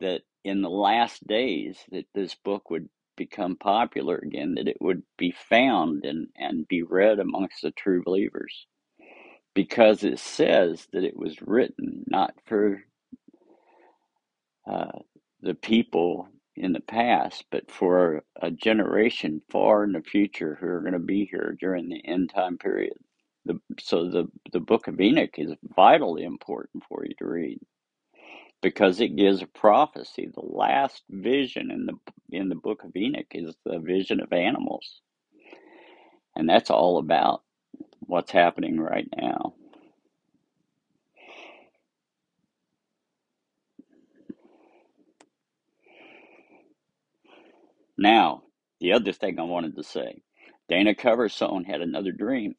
that 0.00 0.22
in 0.44 0.62
the 0.62 0.70
last 0.70 1.26
days 1.26 1.78
that 1.90 2.06
this 2.14 2.34
book 2.34 2.70
would 2.70 2.88
become 3.16 3.56
popular 3.56 4.16
again, 4.18 4.54
that 4.56 4.68
it 4.68 4.78
would 4.80 5.02
be 5.18 5.34
found 5.50 6.04
and, 6.04 6.28
and 6.36 6.68
be 6.68 6.82
read 6.82 7.18
amongst 7.20 7.62
the 7.62 7.70
true 7.72 8.02
believers. 8.04 8.66
Because 9.54 10.04
it 10.04 10.18
says 10.20 10.88
that 10.92 11.04
it 11.04 11.16
was 11.16 11.42
written 11.42 12.04
not 12.08 12.34
for 12.46 12.82
uh, 14.70 15.00
the 15.40 15.54
people 15.54 16.28
in 16.56 16.72
the 16.72 16.80
past, 16.80 17.44
but 17.50 17.70
for 17.70 18.22
a 18.40 18.50
generation 18.50 19.42
far 19.50 19.84
in 19.84 19.92
the 19.92 20.02
future 20.02 20.56
who 20.60 20.66
are 20.66 20.80
going 20.80 20.92
to 20.92 20.98
be 20.98 21.26
here 21.30 21.56
during 21.60 21.88
the 21.88 22.02
end 22.06 22.30
time 22.34 22.58
period. 22.58 22.94
The, 23.46 23.60
so 23.80 24.08
the, 24.10 24.28
the 24.52 24.60
book 24.60 24.88
of 24.88 25.00
Enoch 25.00 25.38
is 25.38 25.52
vitally 25.76 26.24
important 26.24 26.84
for 26.88 27.04
you 27.06 27.14
to 27.18 27.26
read 27.26 27.58
because 28.62 29.00
it 29.00 29.16
gives 29.16 29.42
a 29.42 29.46
prophecy. 29.46 30.28
The 30.32 30.42
last 30.44 31.02
vision 31.10 31.70
in 31.70 31.86
the 31.86 31.94
in 32.30 32.48
the 32.48 32.54
book 32.56 32.84
of 32.84 32.96
Enoch 32.96 33.26
is 33.32 33.54
the 33.64 33.78
vision 33.78 34.20
of 34.20 34.32
animals, 34.32 35.00
and 36.36 36.48
that's 36.48 36.70
all 36.70 36.98
about 36.98 37.43
what's 38.06 38.32
happening 38.32 38.80
right 38.80 39.08
now. 39.16 39.54
Now, 47.96 48.42
the 48.80 48.92
other 48.92 49.12
thing 49.12 49.38
I 49.38 49.44
wanted 49.44 49.76
to 49.76 49.82
say, 49.82 50.22
Dana 50.68 50.94
Coverstone 50.94 51.64
had 51.66 51.80
another 51.80 52.12
dream. 52.12 52.54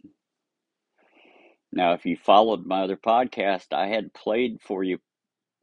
Now, 1.71 1.93
if 1.93 2.05
you 2.05 2.15
followed 2.15 2.65
my 2.65 2.83
other 2.83 2.95
podcast, 2.95 3.73
I 3.73 3.87
had 3.87 4.13
played 4.13 4.59
for 4.61 4.83
you 4.83 4.99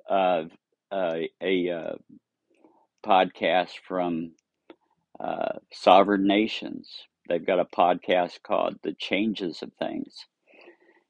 uh, 0.09 0.45
a 0.93 1.71
uh, 1.71 1.95
podcast 3.05 3.73
from 3.87 4.33
uh, 5.19 5.59
Sovereign 5.73 6.27
Nations. 6.27 7.07
They've 7.33 7.47
got 7.47 7.61
a 7.61 7.65
podcast 7.65 8.43
called 8.43 8.79
The 8.83 8.93
Changes 8.93 9.63
of 9.63 9.73
Things. 9.79 10.27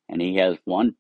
And 0.09 0.23
he 0.23 0.37
has 0.37 0.57
one 0.65 0.95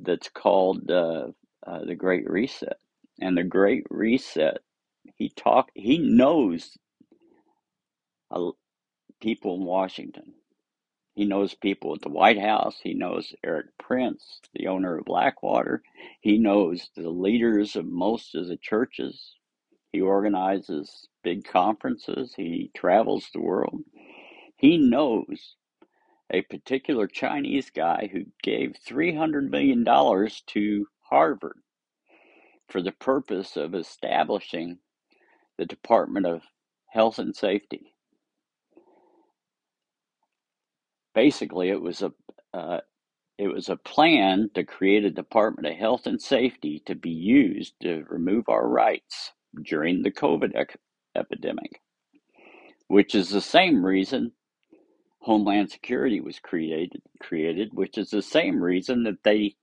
that's 0.00 0.30
called 0.30 0.90
uh, 0.90 1.26
uh, 1.66 1.84
The 1.84 1.94
Great 1.94 2.26
Reset. 2.26 2.78
And 3.20 3.36
the 3.36 3.44
Great 3.44 3.84
Reset, 3.90 4.62
he 5.16 5.28
talk 5.28 5.68
he 5.74 5.98
knows 5.98 6.78
people 9.20 9.56
in 9.56 9.64
Washington. 9.64 10.32
He 11.14 11.26
knows 11.26 11.54
people 11.54 11.94
at 11.94 12.00
the 12.00 12.08
White 12.08 12.40
House. 12.40 12.80
He 12.82 12.94
knows 12.94 13.34
Erik 13.44 13.76
Prince, 13.78 14.40
the 14.54 14.68
owner 14.68 14.96
of 14.96 15.04
Blackwater. 15.04 15.82
He 16.22 16.38
knows 16.38 16.88
the 16.96 17.10
leaders 17.10 17.76
of 17.76 17.84
most 17.84 18.34
of 18.34 18.46
the 18.46 18.56
churches. 18.56 19.34
He 19.92 20.00
organizes 20.00 21.08
big 21.22 21.44
conferences. 21.44 22.32
He 22.34 22.70
travels 22.74 23.28
the 23.34 23.42
world. 23.42 23.82
He 24.62 24.78
knows 24.78 25.56
a 26.32 26.42
particular 26.42 27.08
Chinese 27.08 27.70
guy 27.70 28.08
who 28.12 28.26
gave 28.44 28.76
$300 28.88 29.50
million 29.50 29.84
to 29.84 30.86
Harvard 31.10 31.58
for 32.68 32.80
the 32.80 32.92
purpose 32.92 33.56
of 33.56 33.74
establishing 33.74 34.78
the 35.58 35.66
Department 35.66 36.26
of 36.26 36.42
Health 36.88 37.18
and 37.18 37.34
Safety. 37.36 37.96
Basically, 41.14 41.70
it 41.70 41.82
was 41.82 42.02
a 42.02 42.12
uh, 42.54 42.80
it 43.38 43.48
was 43.48 43.68
a 43.68 43.76
plan 43.76 44.50
to 44.54 44.64
create 44.64 45.04
a 45.04 45.10
Department 45.10 45.66
of 45.68 45.74
Health 45.74 46.06
and 46.06 46.22
Safety 46.22 46.82
to 46.86 46.94
be 46.94 47.10
used 47.10 47.74
to 47.82 48.04
remove 48.08 48.48
our 48.48 48.68
rights 48.68 49.32
during 49.64 50.02
the 50.02 50.12
COVID 50.12 50.54
ec- 50.54 50.78
epidemic, 51.16 51.80
which 52.88 53.14
is 53.14 53.30
the 53.30 53.40
same 53.40 53.84
reason 53.84 54.32
Homeland 55.22 55.70
Security 55.70 56.20
was 56.20 56.38
created. 56.40 57.02
Created, 57.20 57.70
which 57.74 57.98
is 57.98 58.10
the 58.10 58.22
same 58.22 58.62
reason 58.62 59.04
that 59.04 59.24
they 59.24 59.56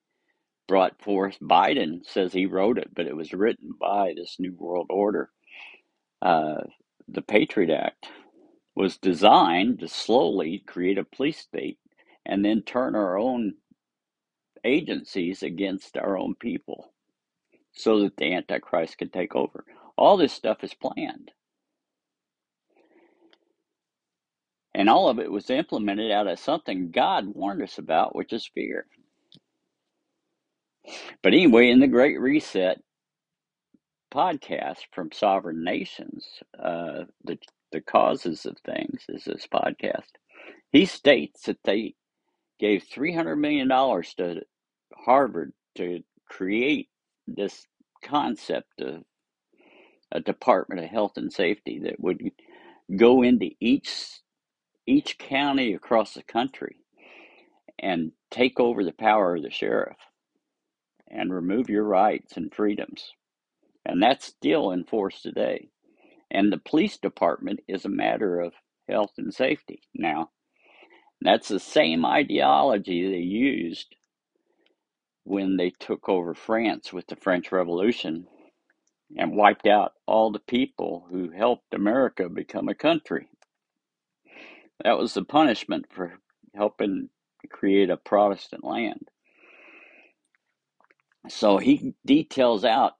brought 0.67 1.01
forth. 1.01 1.37
Biden 1.41 2.05
says 2.05 2.33
he 2.33 2.45
wrote 2.47 2.77
it, 2.77 2.89
but 2.95 3.07
it 3.07 3.15
was 3.15 3.33
written 3.33 3.71
by 3.79 4.13
this 4.15 4.37
New 4.39 4.53
World 4.57 4.87
Order. 4.89 5.31
Uh, 6.21 6.61
the 7.07 7.21
Patriot 7.21 7.73
Act 7.73 8.07
was 8.75 8.97
designed 8.97 9.79
to 9.79 9.87
slowly 9.87 10.63
create 10.67 10.97
a 10.97 11.03
police 11.03 11.39
state 11.39 11.79
and 12.25 12.45
then 12.45 12.61
turn 12.63 12.95
our 12.95 13.17
own 13.17 13.55
agencies 14.63 15.43
against 15.43 15.97
our 15.97 16.17
own 16.17 16.35
people 16.35 16.93
so 17.73 18.01
that 18.01 18.17
the 18.17 18.33
Antichrist 18.33 18.97
can 18.97 19.09
take 19.09 19.35
over. 19.35 19.65
All 19.97 20.17
this 20.17 20.33
stuff 20.33 20.63
is 20.63 20.73
planned. 20.73 21.31
And 24.73 24.89
all 24.89 25.09
of 25.09 25.19
it 25.19 25.31
was 25.31 25.49
implemented 25.49 26.11
out 26.11 26.27
of 26.27 26.39
something 26.39 26.91
God 26.91 27.27
warned 27.27 27.61
us 27.63 27.77
about, 27.77 28.15
which 28.15 28.33
is 28.33 28.45
fear. 28.53 28.85
But 31.21 31.33
anyway, 31.33 31.69
in 31.69 31.79
the 31.79 31.87
Great 31.87 32.19
Reset 32.19 32.81
podcast 34.13 34.79
from 34.91 35.11
Sovereign 35.11 35.63
Nations, 35.63 36.25
uh, 36.57 37.05
the 37.23 37.37
the 37.71 37.81
causes 37.81 38.45
of 38.47 38.57
things 38.59 39.03
is 39.09 39.25
this 39.25 39.47
podcast. 39.47 40.09
He 40.71 40.85
states 40.85 41.43
that 41.43 41.59
they 41.63 41.95
gave 42.59 42.83
three 42.83 43.13
hundred 43.13 43.37
million 43.37 43.67
dollars 43.67 44.13
to 44.15 44.41
Harvard 44.95 45.53
to 45.75 46.03
create 46.27 46.89
this 47.27 47.65
concept 48.03 48.81
of 48.81 49.03
a 50.11 50.19
Department 50.19 50.81
of 50.83 50.89
Health 50.89 51.13
and 51.17 51.31
Safety 51.31 51.81
that 51.83 51.99
would 51.99 52.21
go 52.95 53.21
into 53.21 53.51
each 53.59 54.21
each 54.89 55.19
county 55.19 55.73
across 55.73 56.15
the 56.15 56.23
country 56.23 56.77
and 57.79 58.13
take 58.31 58.59
over 58.59 58.83
the 58.85 58.93
power 58.93 59.35
of 59.37 59.43
the 59.43 59.51
sheriff 59.51 59.97
and 61.09 61.33
remove 61.33 61.69
your 61.69 61.85
rights 61.85 62.37
and 62.37 62.53
freedoms 62.53 63.11
And 63.85 64.01
that's 64.01 64.25
still 64.27 64.71
in 64.71 64.83
force 64.85 65.21
today. 65.21 65.69
And 66.31 66.51
the 66.51 66.57
police 66.59 66.97
department 66.97 67.61
is 67.67 67.85
a 67.85 67.89
matter 67.89 68.39
of 68.41 68.53
health 68.89 69.13
and 69.17 69.33
safety 69.33 69.81
now. 69.95 70.31
That's 71.21 71.49
the 71.49 71.59
same 71.59 72.05
ideology 72.05 73.09
they 73.09 73.19
used 73.19 73.95
when 75.25 75.57
they 75.57 75.71
took 75.79 76.09
over 76.09 76.33
France 76.35 76.93
with 76.93 77.07
the 77.07 77.15
French 77.17 77.51
Revolution 77.51 78.27
and 79.17 79.35
wiped 79.37 79.67
out 79.67 79.93
all 80.07 80.31
the 80.31 80.39
people 80.39 81.07
who 81.11 81.31
helped 81.31 81.73
America 81.73 82.29
become 82.29 82.69
a 82.69 82.75
country. 82.75 83.27
That 84.83 84.97
was 84.97 85.13
the 85.13 85.23
punishment 85.23 85.85
for 85.91 86.13
helping 86.55 87.09
create 87.49 87.89
a 87.89 87.97
Protestant 87.97 88.63
land. 88.63 89.09
So 91.27 91.57
he 91.57 91.93
details 92.05 92.63
out 92.63 92.93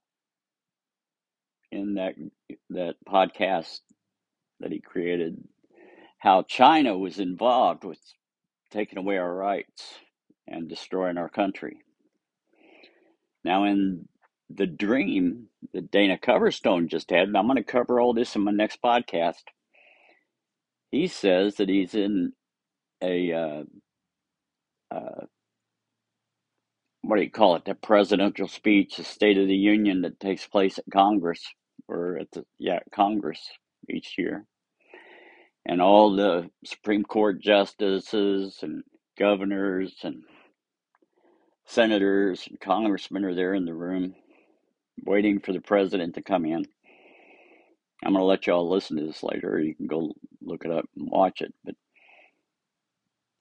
in 1.71 1.95
that 1.95 2.15
that 2.69 2.95
podcast 3.07 3.79
that 4.59 4.71
he 4.71 4.79
created 4.79 5.37
how 6.17 6.43
China 6.43 6.97
was 6.97 7.19
involved 7.19 7.85
with 7.85 7.99
taking 8.71 8.99
away 8.99 9.17
our 9.17 9.33
rights 9.33 9.95
and 10.47 10.67
destroying 10.67 11.17
our 11.17 11.29
country. 11.29 11.77
Now, 13.43 13.63
in 13.63 14.07
the 14.49 14.67
dream 14.67 15.47
that 15.73 15.91
Dana 15.91 16.17
Coverstone 16.17 16.87
just 16.87 17.09
had, 17.09 17.27
and 17.29 17.37
I'm 17.37 17.45
going 17.45 17.55
to 17.55 17.63
cover 17.63 17.99
all 17.99 18.13
this 18.13 18.35
in 18.35 18.43
my 18.43 18.51
next 18.51 18.81
podcast, 18.81 19.43
he 20.91 21.07
says 21.07 21.55
that 21.55 21.69
he's 21.69 21.95
in 21.95 22.33
a, 23.03 23.33
uh, 23.33 23.63
uh, 24.95 25.25
what 27.01 27.17
do 27.17 27.23
you 27.23 27.31
call 27.31 27.55
it, 27.55 27.65
the 27.65 27.75
presidential 27.75 28.47
speech, 28.47 28.97
the 28.97 29.03
State 29.03 29.37
of 29.37 29.47
the 29.47 29.55
Union 29.55 30.01
that 30.01 30.19
takes 30.19 30.47
place 30.47 30.77
at 30.77 30.85
Congress, 30.91 31.41
or 31.87 32.17
at 32.19 32.31
the, 32.31 32.43
yeah, 32.57 32.79
Congress 32.93 33.41
each 33.89 34.15
year. 34.17 34.45
And 35.65 35.81
all 35.81 36.15
the 36.15 36.49
Supreme 36.65 37.03
Court 37.03 37.41
justices 37.41 38.59
and 38.61 38.83
governors 39.17 39.93
and 40.03 40.23
senators 41.65 42.47
and 42.49 42.59
congressmen 42.59 43.25
are 43.25 43.35
there 43.35 43.53
in 43.53 43.65
the 43.65 43.73
room 43.73 44.15
waiting 45.05 45.39
for 45.39 45.53
the 45.53 45.61
president 45.61 46.15
to 46.15 46.21
come 46.21 46.45
in. 46.45 46.65
I'm 48.03 48.13
going 48.13 48.21
to 48.21 48.25
let 48.27 48.47
y'all 48.47 48.69
listen 48.69 48.97
to 48.97 49.05
this 49.05 49.23
later. 49.23 49.59
You 49.59 49.75
can 49.75 49.87
go 49.87 50.13
look 50.41 50.65
it 50.65 50.71
up 50.71 50.85
and 50.95 51.09
watch 51.09 51.41
it. 51.41 51.53
But 51.65 51.75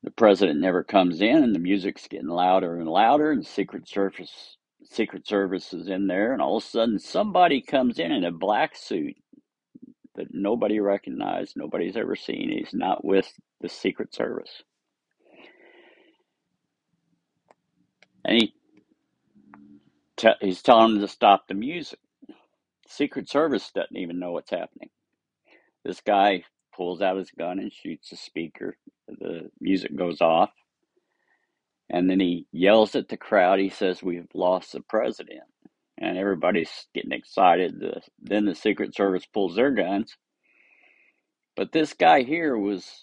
the 0.02 0.10
president 0.12 0.60
never 0.60 0.84
comes 0.84 1.20
in, 1.20 1.44
and 1.44 1.54
the 1.54 1.60
music's 1.60 2.08
getting 2.08 2.28
louder 2.28 2.78
and 2.78 2.88
louder, 2.88 3.30
and 3.32 3.46
Secret 3.46 3.88
Service 3.88 4.56
Secret 4.84 5.26
Service 5.28 5.74
is 5.74 5.88
in 5.88 6.06
there, 6.06 6.32
and 6.32 6.42
all 6.42 6.58
of 6.58 6.64
a 6.64 6.66
sudden 6.66 6.98
somebody 6.98 7.60
comes 7.60 7.98
in 7.98 8.12
in 8.12 8.24
a 8.24 8.32
black 8.32 8.76
suit 8.76 9.16
that 10.16 10.28
nobody 10.32 10.80
recognized, 10.80 11.54
nobody's 11.56 11.96
ever 11.96 12.16
seen. 12.16 12.50
He's 12.50 12.74
not 12.74 13.04
with 13.04 13.32
the 13.60 13.68
Secret 13.68 14.14
Service, 14.14 14.62
and 18.24 18.36
he 18.42 18.54
he's 20.40 20.62
telling 20.62 20.94
them 20.94 21.02
to 21.02 21.08
stop 21.08 21.48
the 21.48 21.54
music. 21.54 21.98
Secret 22.88 23.28
Service 23.28 23.70
doesn't 23.74 23.96
even 23.96 24.18
know 24.18 24.32
what's 24.32 24.50
happening. 24.50 24.90
This 25.84 26.00
guy 26.00 26.44
pulls 26.74 27.02
out 27.02 27.16
his 27.16 27.30
gun 27.30 27.58
and 27.58 27.72
shoots 27.72 28.10
the 28.10 28.16
speaker. 28.16 28.76
The 29.06 29.50
music 29.60 29.94
goes 29.96 30.20
off. 30.20 30.50
And 31.90 32.08
then 32.08 32.20
he 32.20 32.46
yells 32.52 32.94
at 32.94 33.08
the 33.08 33.16
crowd. 33.16 33.58
He 33.58 33.70
says, 33.70 34.02
We've 34.02 34.28
lost 34.34 34.72
the 34.72 34.80
president. 34.80 35.40
And 35.98 36.16
everybody's 36.16 36.86
getting 36.94 37.12
excited. 37.12 37.80
The, 37.80 38.00
then 38.20 38.44
the 38.44 38.54
Secret 38.54 38.94
Service 38.94 39.26
pulls 39.26 39.56
their 39.56 39.70
guns. 39.70 40.16
But 41.56 41.72
this 41.72 41.92
guy 41.92 42.22
here 42.22 42.56
was 42.56 43.02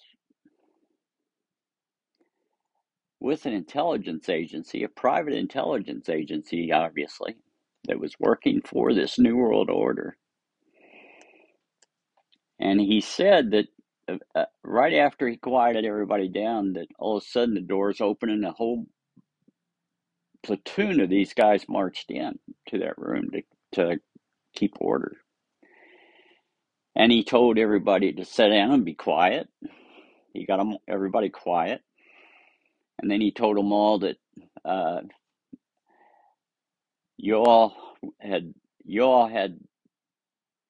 with 3.20 3.46
an 3.46 3.54
intelligence 3.54 4.30
agency, 4.30 4.84
a 4.84 4.90
private 4.90 5.34
intelligence 5.34 6.10
agency, 6.10 6.72
obviously, 6.72 7.36
that 7.88 8.00
was 8.00 8.16
working 8.20 8.62
for 8.62 8.94
this 8.94 9.20
New 9.20 9.38
World 9.38 9.70
Order. 9.70 10.18
And 12.60 12.80
he 12.80 13.02
said 13.02 13.52
that 13.52 13.68
uh, 14.08 14.18
uh, 14.36 14.46
right 14.64 14.94
after 14.94 15.28
he 15.28 15.38
quieted 15.38 15.86
everybody 15.86 16.30
down, 16.30 16.74
that 16.74 16.88
all 17.00 17.18
of 17.18 17.24
a 17.24 17.26
sudden 17.26 17.56
the 17.56 17.62
doors 17.62 18.02
opened 18.02 18.32
and 18.32 18.46
a 18.46 18.52
whole 18.52 18.86
platoon 20.44 21.02
of 21.02 21.10
these 21.10 21.34
guys 21.34 21.66
marched 21.68 22.12
in 22.12 22.40
to 22.70 22.80
that 22.80 22.98
room 22.98 23.30
to, 23.32 23.42
to 23.74 24.00
keep 24.56 24.74
order. 24.80 25.18
And 26.96 27.12
he 27.12 27.24
told 27.24 27.58
everybody 27.58 28.14
to 28.14 28.26
sit 28.26 28.50
down 28.50 28.72
and 28.72 28.86
be 28.86 28.94
quiet. 28.94 29.50
He 30.34 30.46
got 30.46 30.58
them, 30.58 30.78
everybody 30.88 31.30
quiet. 31.30 31.82
And 33.02 33.12
then 33.12 33.22
he 33.22 33.32
told 33.32 33.58
them 33.58 33.74
all 33.74 34.00
that 34.00 34.18
uh, 34.64 35.02
you 37.18 37.36
all 37.38 37.76
had 38.20 38.54
you 38.84 39.04
all 39.04 39.28
had 39.28 39.60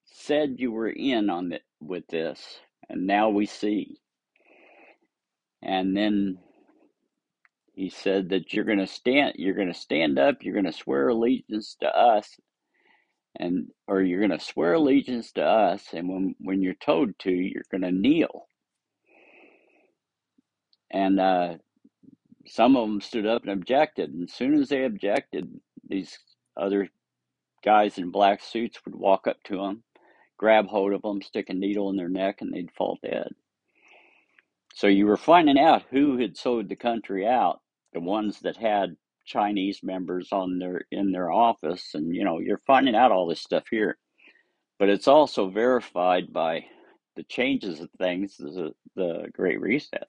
said 0.05 0.55
you 0.57 0.71
were 0.71 0.89
in 0.89 1.29
on 1.29 1.51
it 1.53 1.63
with 1.81 2.07
this, 2.07 2.59
and 2.89 3.07
now 3.07 3.29
we 3.29 3.45
see. 3.45 3.97
And 5.61 5.95
then 5.97 6.37
he 7.73 7.89
said 7.89 8.29
that 8.29 8.53
you're 8.53 8.65
going 8.65 8.79
to 8.79 8.87
stand 8.87 9.33
you're 9.37 9.55
going 9.55 9.71
to 9.71 9.79
stand 9.79 10.19
up, 10.19 10.37
you're 10.41 10.53
going 10.53 10.65
to 10.65 10.71
swear 10.71 11.09
allegiance 11.09 11.75
to 11.81 11.87
us 11.87 12.29
and 13.37 13.67
or 13.87 14.01
you're 14.01 14.25
going 14.25 14.37
to 14.37 14.43
swear 14.45 14.73
allegiance 14.73 15.31
to 15.33 15.43
us 15.43 15.87
and 15.93 16.07
when 16.07 16.35
when 16.39 16.61
you're 16.61 16.73
told 16.75 17.17
to, 17.19 17.31
you're 17.31 17.63
going 17.71 17.81
to 17.81 17.91
kneel. 17.91 18.47
And 20.91 21.19
uh 21.19 21.55
some 22.47 22.75
of 22.77 22.87
them 22.87 23.01
stood 23.01 23.25
up 23.25 23.41
and 23.41 23.51
objected, 23.51 24.11
and 24.11 24.29
as 24.29 24.33
soon 24.33 24.53
as 24.55 24.69
they 24.69 24.85
objected, 24.85 25.49
these 25.87 26.17
other 26.57 26.89
guys 27.63 27.97
in 27.97 28.11
black 28.11 28.41
suits 28.41 28.79
would 28.85 28.95
walk 28.95 29.27
up 29.27 29.41
to 29.43 29.57
them, 29.57 29.83
grab 30.37 30.67
hold 30.67 30.93
of 30.93 31.01
them, 31.01 31.21
stick 31.21 31.49
a 31.49 31.53
needle 31.53 31.89
in 31.89 31.95
their 31.95 32.09
neck, 32.09 32.41
and 32.41 32.53
they'd 32.53 32.71
fall 32.71 32.97
dead. 33.03 33.29
So 34.73 34.87
you 34.87 35.05
were 35.05 35.17
finding 35.17 35.57
out 35.57 35.83
who 35.89 36.17
had 36.17 36.37
sold 36.37 36.69
the 36.69 36.75
country 36.75 37.25
out, 37.25 37.61
the 37.93 38.01
ones 38.01 38.41
that 38.41 38.57
had 38.57 38.97
Chinese 39.25 39.81
members 39.81 40.29
on 40.31 40.59
their 40.59 40.81
in 40.91 41.11
their 41.11 41.31
office, 41.31 41.95
and 41.95 42.13
you 42.13 42.23
know 42.23 42.39
you're 42.39 42.61
finding 42.67 42.95
out 42.95 43.11
all 43.11 43.27
this 43.27 43.41
stuff 43.41 43.63
here. 43.71 43.97
But 44.77 44.89
it's 44.89 45.07
also 45.07 45.49
verified 45.49 46.33
by 46.33 46.65
the 47.15 47.23
changes 47.23 47.79
of 47.79 47.89
things, 47.97 48.35
the, 48.37 48.73
the 48.95 49.29
Great 49.33 49.61
Reset. 49.61 50.07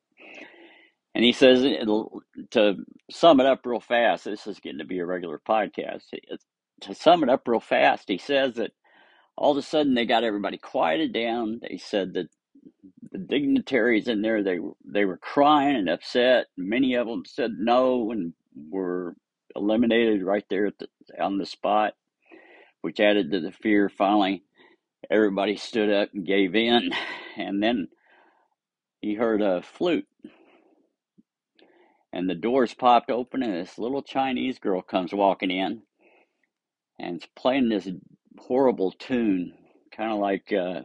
And 1.17 1.25
he 1.25 1.33
says 1.33 1.63
to 1.63 2.75
sum 3.11 3.41
it 3.41 3.47
up 3.47 3.65
real 3.65 3.81
fast. 3.81 4.27
This 4.27 4.47
is 4.47 4.61
getting 4.61 4.81
to 4.81 4.85
be 4.85 4.99
a 4.99 5.07
regular 5.07 5.41
podcast. 5.49 6.03
Uh, 6.31 6.37
to 6.83 6.95
sum 6.95 7.23
it 7.23 7.31
up 7.31 7.49
real 7.49 7.59
fast, 7.59 8.05
he 8.07 8.19
says 8.19 8.57
that 8.57 8.73
all 9.35 9.53
of 9.53 9.57
a 9.57 9.63
sudden 9.63 9.95
they 9.95 10.05
got 10.05 10.25
everybody 10.25 10.59
quieted 10.59 11.15
down. 11.15 11.61
They 11.63 11.79
said 11.79 12.13
that 12.13 12.29
the 13.13 13.17
dignitaries 13.17 14.09
in 14.09 14.21
there 14.21 14.43
they 14.43 14.59
they 14.85 15.07
were 15.07 15.17
crying 15.17 15.77
and 15.77 15.89
upset. 15.89 16.49
Many 16.55 16.97
of 16.97 17.07
them 17.07 17.25
said 17.25 17.53
no 17.59 18.11
and 18.11 18.35
were 18.55 19.17
eliminated 19.55 20.23
right 20.23 20.45
there 20.51 20.71
the, 20.79 20.87
on 21.19 21.39
the 21.39 21.47
spot, 21.47 21.95
which 22.83 23.01
added 23.01 23.31
to 23.31 23.41
the 23.41 23.53
fear. 23.53 23.89
Finally, 23.89 24.43
everybody 25.11 25.57
stood 25.57 25.91
up 25.91 26.11
and 26.13 26.27
gave 26.27 26.55
in, 26.55 26.91
and 27.39 27.63
then 27.63 27.89
he 29.01 29.15
heard 29.15 29.41
a 29.41 29.63
flute, 29.63 30.07
and 32.17 32.31
the 32.31 32.35
doors 32.35 32.75
popped 32.75 33.11
open, 33.11 33.43
and 33.43 33.55
this 33.55 33.79
little 33.79 34.03
Chinese 34.03 34.59
girl 34.59 34.83
comes 34.83 35.13
walking 35.13 35.51
in, 35.51 35.83
and 36.99 37.17
it's 37.17 37.29
playing 37.37 37.69
this 37.69 37.89
horrible 38.39 38.93
tune, 38.93 39.53
kind 39.97 40.13
of 40.13 40.19
like. 40.19 40.53
Uh, 40.53 40.83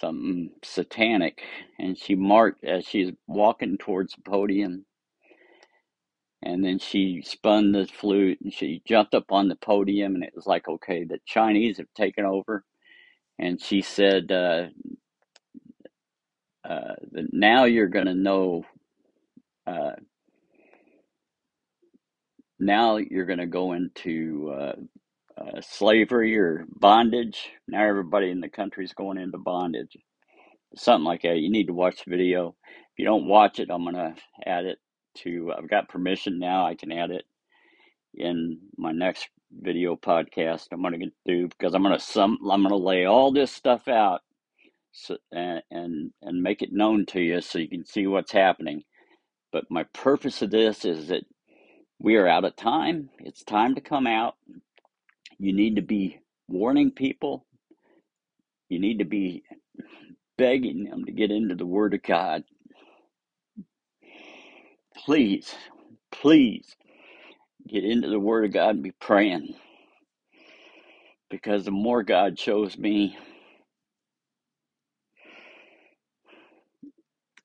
something 0.00 0.50
satanic 0.62 1.42
and 1.78 1.98
she 1.98 2.14
marked 2.14 2.64
as 2.64 2.84
she's 2.86 3.12
walking 3.26 3.78
towards 3.78 4.14
the 4.14 4.22
podium 4.22 4.84
and 6.42 6.64
then 6.64 6.78
she 6.78 7.22
spun 7.24 7.72
the 7.72 7.86
flute 7.86 8.38
and 8.42 8.52
she 8.52 8.82
jumped 8.86 9.14
up 9.14 9.32
on 9.32 9.48
the 9.48 9.56
podium 9.56 10.14
and 10.14 10.22
it 10.24 10.32
was 10.36 10.46
like 10.46 10.68
okay 10.68 11.04
the 11.04 11.18
chinese 11.26 11.78
have 11.78 11.92
taken 11.96 12.24
over 12.24 12.64
and 13.38 13.60
she 13.60 13.80
said 13.80 14.30
uh, 14.30 14.66
uh, 16.68 16.94
now 17.32 17.64
you're 17.64 17.88
going 17.88 18.06
to 18.06 18.14
know 18.14 18.64
uh, 19.66 19.92
now 22.58 22.96
you're 22.96 23.26
going 23.26 23.38
to 23.38 23.46
go 23.46 23.72
into 23.72 24.52
uh, 24.54 24.74
uh, 25.40 25.60
slavery 25.60 26.38
or 26.38 26.66
bondage 26.70 27.50
now 27.68 27.84
everybody 27.84 28.30
in 28.30 28.40
the 28.40 28.48
country 28.48 28.84
is 28.84 28.94
going 28.94 29.18
into 29.18 29.38
bondage 29.38 29.96
something 30.76 31.04
like 31.04 31.22
that. 31.22 31.38
You 31.38 31.50
need 31.50 31.66
to 31.68 31.72
watch 31.72 32.04
the 32.04 32.10
video. 32.10 32.56
If 32.92 32.98
you 32.98 33.04
don't 33.04 33.28
watch 33.28 33.58
it, 33.58 33.70
I'm 33.70 33.84
gonna 33.84 34.14
add 34.46 34.64
it 34.64 34.78
to. 35.18 35.52
I've 35.56 35.70
got 35.70 35.88
permission 35.88 36.38
now. 36.38 36.66
I 36.66 36.74
can 36.74 36.92
add 36.92 37.10
it 37.10 37.24
in 38.14 38.58
my 38.76 38.92
next 38.92 39.28
video 39.52 39.96
podcast 39.96 40.68
I'm 40.72 40.82
going 40.82 40.98
to 41.00 41.10
do 41.26 41.48
because 41.48 41.74
I'm 41.74 41.82
going 41.82 41.96
to 41.96 42.04
some 42.04 42.38
I'm 42.50 42.62
going 42.62 42.70
to 42.70 42.76
lay 42.76 43.04
all 43.04 43.32
this 43.32 43.52
stuff 43.52 43.88
out 43.88 44.20
so, 44.92 45.16
and 45.32 45.62
and 45.70 46.42
make 46.42 46.62
it 46.62 46.72
known 46.72 47.06
to 47.06 47.20
you 47.20 47.40
so 47.40 47.58
you 47.58 47.68
can 47.68 47.84
see 47.86 48.06
what's 48.06 48.32
happening. 48.32 48.82
But 49.52 49.70
my 49.70 49.84
purpose 49.84 50.42
of 50.42 50.50
this 50.50 50.84
is 50.84 51.08
that 51.08 51.24
we 52.00 52.16
are 52.16 52.28
out 52.28 52.44
of 52.44 52.56
time. 52.56 53.10
It's 53.20 53.44
time 53.44 53.74
to 53.76 53.80
come 53.82 54.06
out. 54.06 54.36
You 55.38 55.52
need 55.54 55.76
to 55.76 55.82
be 55.82 56.20
warning 56.48 56.92
people. 56.92 57.46
You 58.68 58.80
need 58.80 59.00
to 59.00 59.06
be 59.06 59.44
begging 60.38 60.84
them 60.84 61.06
to 61.06 61.12
get 61.12 61.32
into 61.32 61.56
the 61.56 61.66
Word 61.66 61.94
of 61.94 62.02
God. 62.02 62.44
Please, 64.96 65.54
please 66.12 66.76
get 67.68 67.84
into 67.84 68.08
the 68.08 68.20
Word 68.20 68.46
of 68.46 68.52
God 68.52 68.76
and 68.76 68.82
be 68.84 68.92
praying 68.92 69.54
because 71.30 71.64
the 71.66 71.70
more 71.72 72.02
God 72.04 72.38
shows 72.38 72.78
me, 72.78 73.18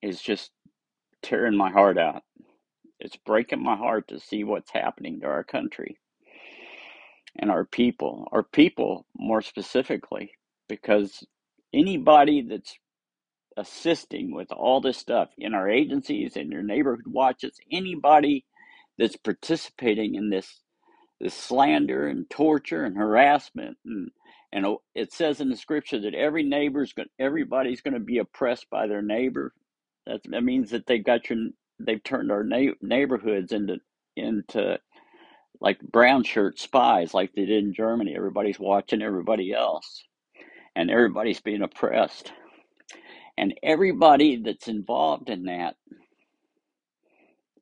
it's 0.02 0.22
just 0.22 0.50
tearing 1.22 1.56
my 1.56 1.70
heart 1.70 1.98
out. 1.98 2.22
It's 3.00 3.16
breaking 3.16 3.62
my 3.62 3.76
heart 3.76 4.08
to 4.08 4.20
see 4.20 4.44
what's 4.44 4.72
happening 4.72 5.20
to 5.20 5.26
our 5.26 5.44
country 5.44 5.98
and 7.38 7.50
our 7.50 7.64
people, 7.64 8.28
our 8.32 8.42
people 8.44 9.06
more 9.16 9.42
specifically, 9.42 10.32
because 10.68 11.24
anybody 11.74 12.42
that's 12.42 12.76
assisting 13.56 14.34
with 14.34 14.52
all 14.52 14.80
this 14.80 14.98
stuff 14.98 15.30
in 15.38 15.54
our 15.54 15.68
agencies 15.70 16.36
and 16.36 16.52
your 16.52 16.62
neighborhood 16.64 17.06
watches, 17.06 17.58
anybody 17.72 18.44
that's 18.98 19.16
participating 19.16 20.14
in 20.16 20.30
this 20.30 20.60
this 21.20 21.34
slander 21.34 22.08
and 22.08 22.28
torture 22.30 22.84
and 22.84 22.96
harassment 22.96 23.78
and 23.84 24.10
and 24.52 24.66
oh, 24.66 24.82
it 24.94 25.12
says 25.12 25.40
in 25.40 25.50
the 25.50 25.56
scripture 25.56 26.00
that 26.00 26.14
every 26.14 26.42
neighbor's 26.42 26.92
going 26.92 27.08
everybody's 27.18 27.80
going 27.80 27.94
to 27.94 28.00
be 28.00 28.18
oppressed 28.18 28.68
by 28.70 28.86
their 28.86 29.02
neighbor 29.02 29.52
that 30.06 30.20
that 30.30 30.44
means 30.44 30.70
that 30.70 30.86
they've 30.86 31.04
got 31.04 31.30
your 31.30 31.38
they've 31.80 32.04
turned 32.04 32.32
our 32.32 32.44
na- 32.44 32.74
neighborhoods 32.82 33.52
into 33.52 33.78
into 34.16 34.78
like 35.60 35.80
brown 35.80 36.24
shirt 36.24 36.58
spies 36.58 37.14
like 37.14 37.32
they 37.34 37.46
did 37.46 37.64
in 37.64 37.74
Germany 37.74 38.14
everybody's 38.16 38.60
watching 38.60 39.02
everybody 39.02 39.52
else 39.52 40.04
and 40.76 40.90
everybody's 40.90 41.40
being 41.40 41.62
oppressed 41.62 42.32
and 43.38 43.54
everybody 43.62 44.36
that's 44.36 44.68
involved 44.68 45.30
in 45.30 45.44
that 45.44 45.76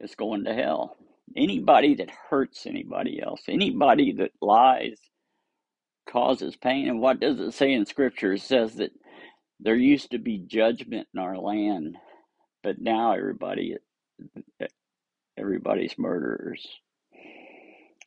is 0.00 0.14
going 0.16 0.44
to 0.44 0.54
hell 0.54 0.96
anybody 1.36 1.94
that 1.96 2.10
hurts 2.30 2.66
anybody 2.66 3.22
else 3.22 3.42
anybody 3.48 4.12
that 4.12 4.32
lies 4.42 4.98
causes 6.08 6.56
pain. 6.56 6.88
And 6.88 7.00
what 7.00 7.20
does 7.20 7.38
it 7.40 7.52
say 7.52 7.72
in 7.72 7.86
Scripture? 7.86 8.34
It 8.34 8.42
says 8.42 8.74
that 8.76 8.90
there 9.60 9.76
used 9.76 10.10
to 10.12 10.18
be 10.18 10.38
judgment 10.38 11.08
in 11.14 11.20
our 11.20 11.38
land, 11.38 11.96
but 12.62 12.80
now 12.80 13.12
everybody 13.12 13.76
everybody's 15.36 15.98
murderers, 15.98 16.66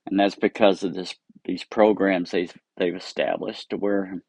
and 0.06 0.20
that's 0.20 0.36
because 0.36 0.84
of 0.84 0.94
this 0.94 1.16
these 1.46 1.64
programs 1.64 2.32
they've 2.32 2.54
they've 2.78 2.96
established 2.96 3.70
to 3.70 3.78
where 3.78 4.22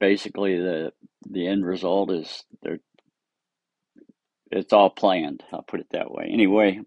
basically 0.00 0.58
the 0.58 0.92
the 1.28 1.46
end 1.46 1.64
result 1.64 2.10
is 2.10 2.44
they're 2.62 2.78
it's 4.50 4.72
all 4.72 4.90
planned. 4.90 5.42
I'll 5.52 5.62
put 5.62 5.80
it 5.80 5.88
that 5.90 6.12
way. 6.12 6.28
Anyway, 6.30 6.80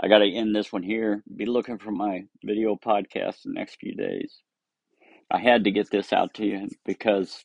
I 0.00 0.08
got 0.08 0.18
to 0.18 0.30
end 0.30 0.54
this 0.54 0.72
one 0.72 0.82
here. 0.82 1.22
Be 1.34 1.46
looking 1.46 1.78
for 1.78 1.90
my 1.90 2.24
video 2.44 2.76
podcast 2.76 3.42
the 3.44 3.52
next 3.52 3.76
few 3.80 3.94
days. 3.94 4.42
I 5.30 5.38
had 5.38 5.64
to 5.64 5.70
get 5.70 5.90
this 5.90 6.12
out 6.12 6.34
to 6.34 6.44
you 6.44 6.68
because 6.84 7.44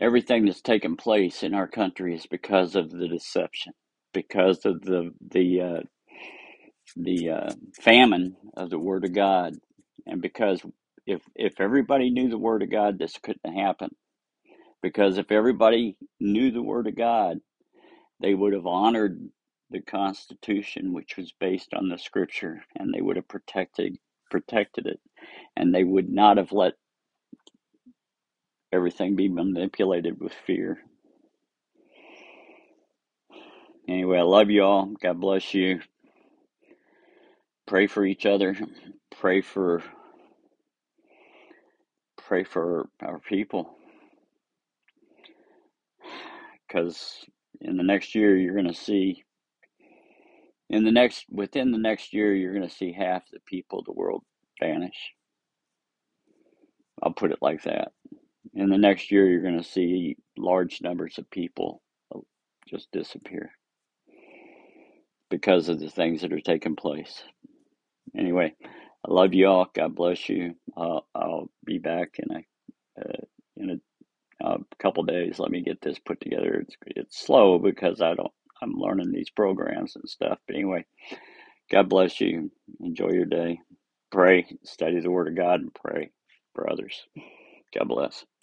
everything 0.00 0.46
that's 0.46 0.62
taken 0.62 0.96
place 0.96 1.42
in 1.42 1.54
our 1.54 1.68
country 1.68 2.14
is 2.14 2.26
because 2.26 2.76
of 2.76 2.90
the 2.90 3.08
deception, 3.08 3.72
because 4.14 4.64
of 4.64 4.82
the 4.82 5.12
the 5.30 5.60
uh, 5.60 5.80
the 6.96 7.30
uh, 7.30 7.52
famine 7.82 8.36
of 8.56 8.70
the 8.70 8.78
Word 8.78 9.04
of 9.04 9.14
God, 9.14 9.54
and 10.06 10.22
because 10.22 10.62
if 11.06 11.22
if 11.36 11.60
everybody 11.60 12.10
knew 12.10 12.28
the 12.30 12.38
Word 12.38 12.62
of 12.62 12.70
God, 12.70 12.98
this 12.98 13.18
couldn't 13.22 13.54
happen. 13.58 13.90
Because 14.82 15.18
if 15.18 15.32
everybody 15.32 15.96
knew 16.20 16.52
the 16.52 16.62
Word 16.62 16.86
of 16.88 16.96
God, 16.96 17.38
they 18.20 18.34
would 18.34 18.52
have 18.54 18.66
honored 18.66 19.20
the 19.70 19.82
Constitution, 19.82 20.92
which 20.92 21.16
was 21.16 21.32
based 21.40 21.74
on 21.74 21.88
the 21.88 21.98
Scripture, 21.98 22.62
and 22.78 22.92
they 22.94 23.00
would 23.02 23.16
have 23.16 23.28
protected 23.28 23.96
protected 24.30 24.86
it, 24.86 25.00
and 25.56 25.74
they 25.74 25.84
would 25.84 26.08
not 26.10 26.38
have 26.38 26.52
let 26.52 26.74
everything 28.72 29.16
be 29.16 29.28
manipulated 29.28 30.20
with 30.20 30.32
fear. 30.46 30.78
Anyway, 33.88 34.18
I 34.18 34.22
love 34.22 34.50
you 34.50 34.62
all. 34.64 34.86
God 35.02 35.20
bless 35.20 35.54
you. 35.54 35.80
Pray 37.66 37.86
for 37.86 38.04
each 38.04 38.26
other. 38.26 38.56
Pray 39.20 39.40
for 39.40 39.82
pray 42.18 42.44
for 42.44 42.88
our 43.02 43.18
people 43.20 43.76
because 46.66 47.24
in 47.60 47.76
the 47.76 47.82
next 47.82 48.14
year 48.14 48.36
you're 48.36 48.54
going 48.54 48.66
to 48.66 48.74
see 48.74 49.24
in 50.70 50.84
the 50.84 50.92
next 50.92 51.26
within 51.30 51.72
the 51.72 51.78
next 51.78 52.12
year 52.14 52.34
you're 52.34 52.54
going 52.54 52.68
to 52.68 52.74
see 52.74 52.92
half 52.92 53.24
the 53.32 53.40
people 53.46 53.80
of 53.80 53.84
the 53.86 53.92
world 53.92 54.22
vanish. 54.60 55.12
I'll 57.02 57.12
put 57.12 57.32
it 57.32 57.38
like 57.42 57.62
that. 57.64 57.92
In 58.54 58.70
the 58.70 58.78
next 58.78 59.10
year 59.12 59.28
you're 59.28 59.42
going 59.42 59.58
to 59.62 59.68
see 59.68 60.16
large 60.38 60.82
numbers 60.82 61.18
of 61.18 61.30
people 61.30 61.82
just 62.68 62.90
disappear 62.92 63.52
because 65.30 65.68
of 65.68 65.80
the 65.80 65.90
things 65.90 66.22
that 66.22 66.32
are 66.32 66.40
taking 66.40 66.76
place. 66.76 67.22
Anyway, 68.16 68.54
I 68.64 69.12
love 69.12 69.34
you 69.34 69.48
all. 69.48 69.66
God 69.74 69.94
bless 69.94 70.28
you. 70.28 70.54
Uh, 70.76 71.00
I'll 71.14 71.50
be 71.64 71.78
back 71.78 72.16
in 72.18 72.36
a 72.36 73.00
uh, 73.00 73.24
in 73.56 73.70
a, 74.42 74.46
a 74.46 74.58
couple 74.80 75.04
days. 75.04 75.38
Let 75.38 75.50
me 75.50 75.62
get 75.62 75.80
this 75.82 75.98
put 75.98 76.20
together. 76.20 76.54
It's 76.62 76.76
it's 76.86 77.20
slow 77.26 77.58
because 77.58 78.00
I 78.02 78.14
don't. 78.14 78.32
I'm 78.62 78.74
learning 78.74 79.12
these 79.12 79.30
programs 79.30 79.96
and 79.96 80.08
stuff. 80.08 80.38
But 80.46 80.56
anyway, 80.56 80.86
God 81.70 81.88
bless 81.90 82.20
you. 82.20 82.50
Enjoy 82.80 83.10
your 83.12 83.26
day. 83.26 83.60
Pray, 84.12 84.46
study 84.64 85.00
the 85.00 85.10
Word 85.10 85.28
of 85.28 85.36
God, 85.36 85.60
and 85.60 85.74
pray 85.74 86.10
for 86.54 86.70
others. 86.70 87.02
God 87.78 87.88
bless. 87.88 88.24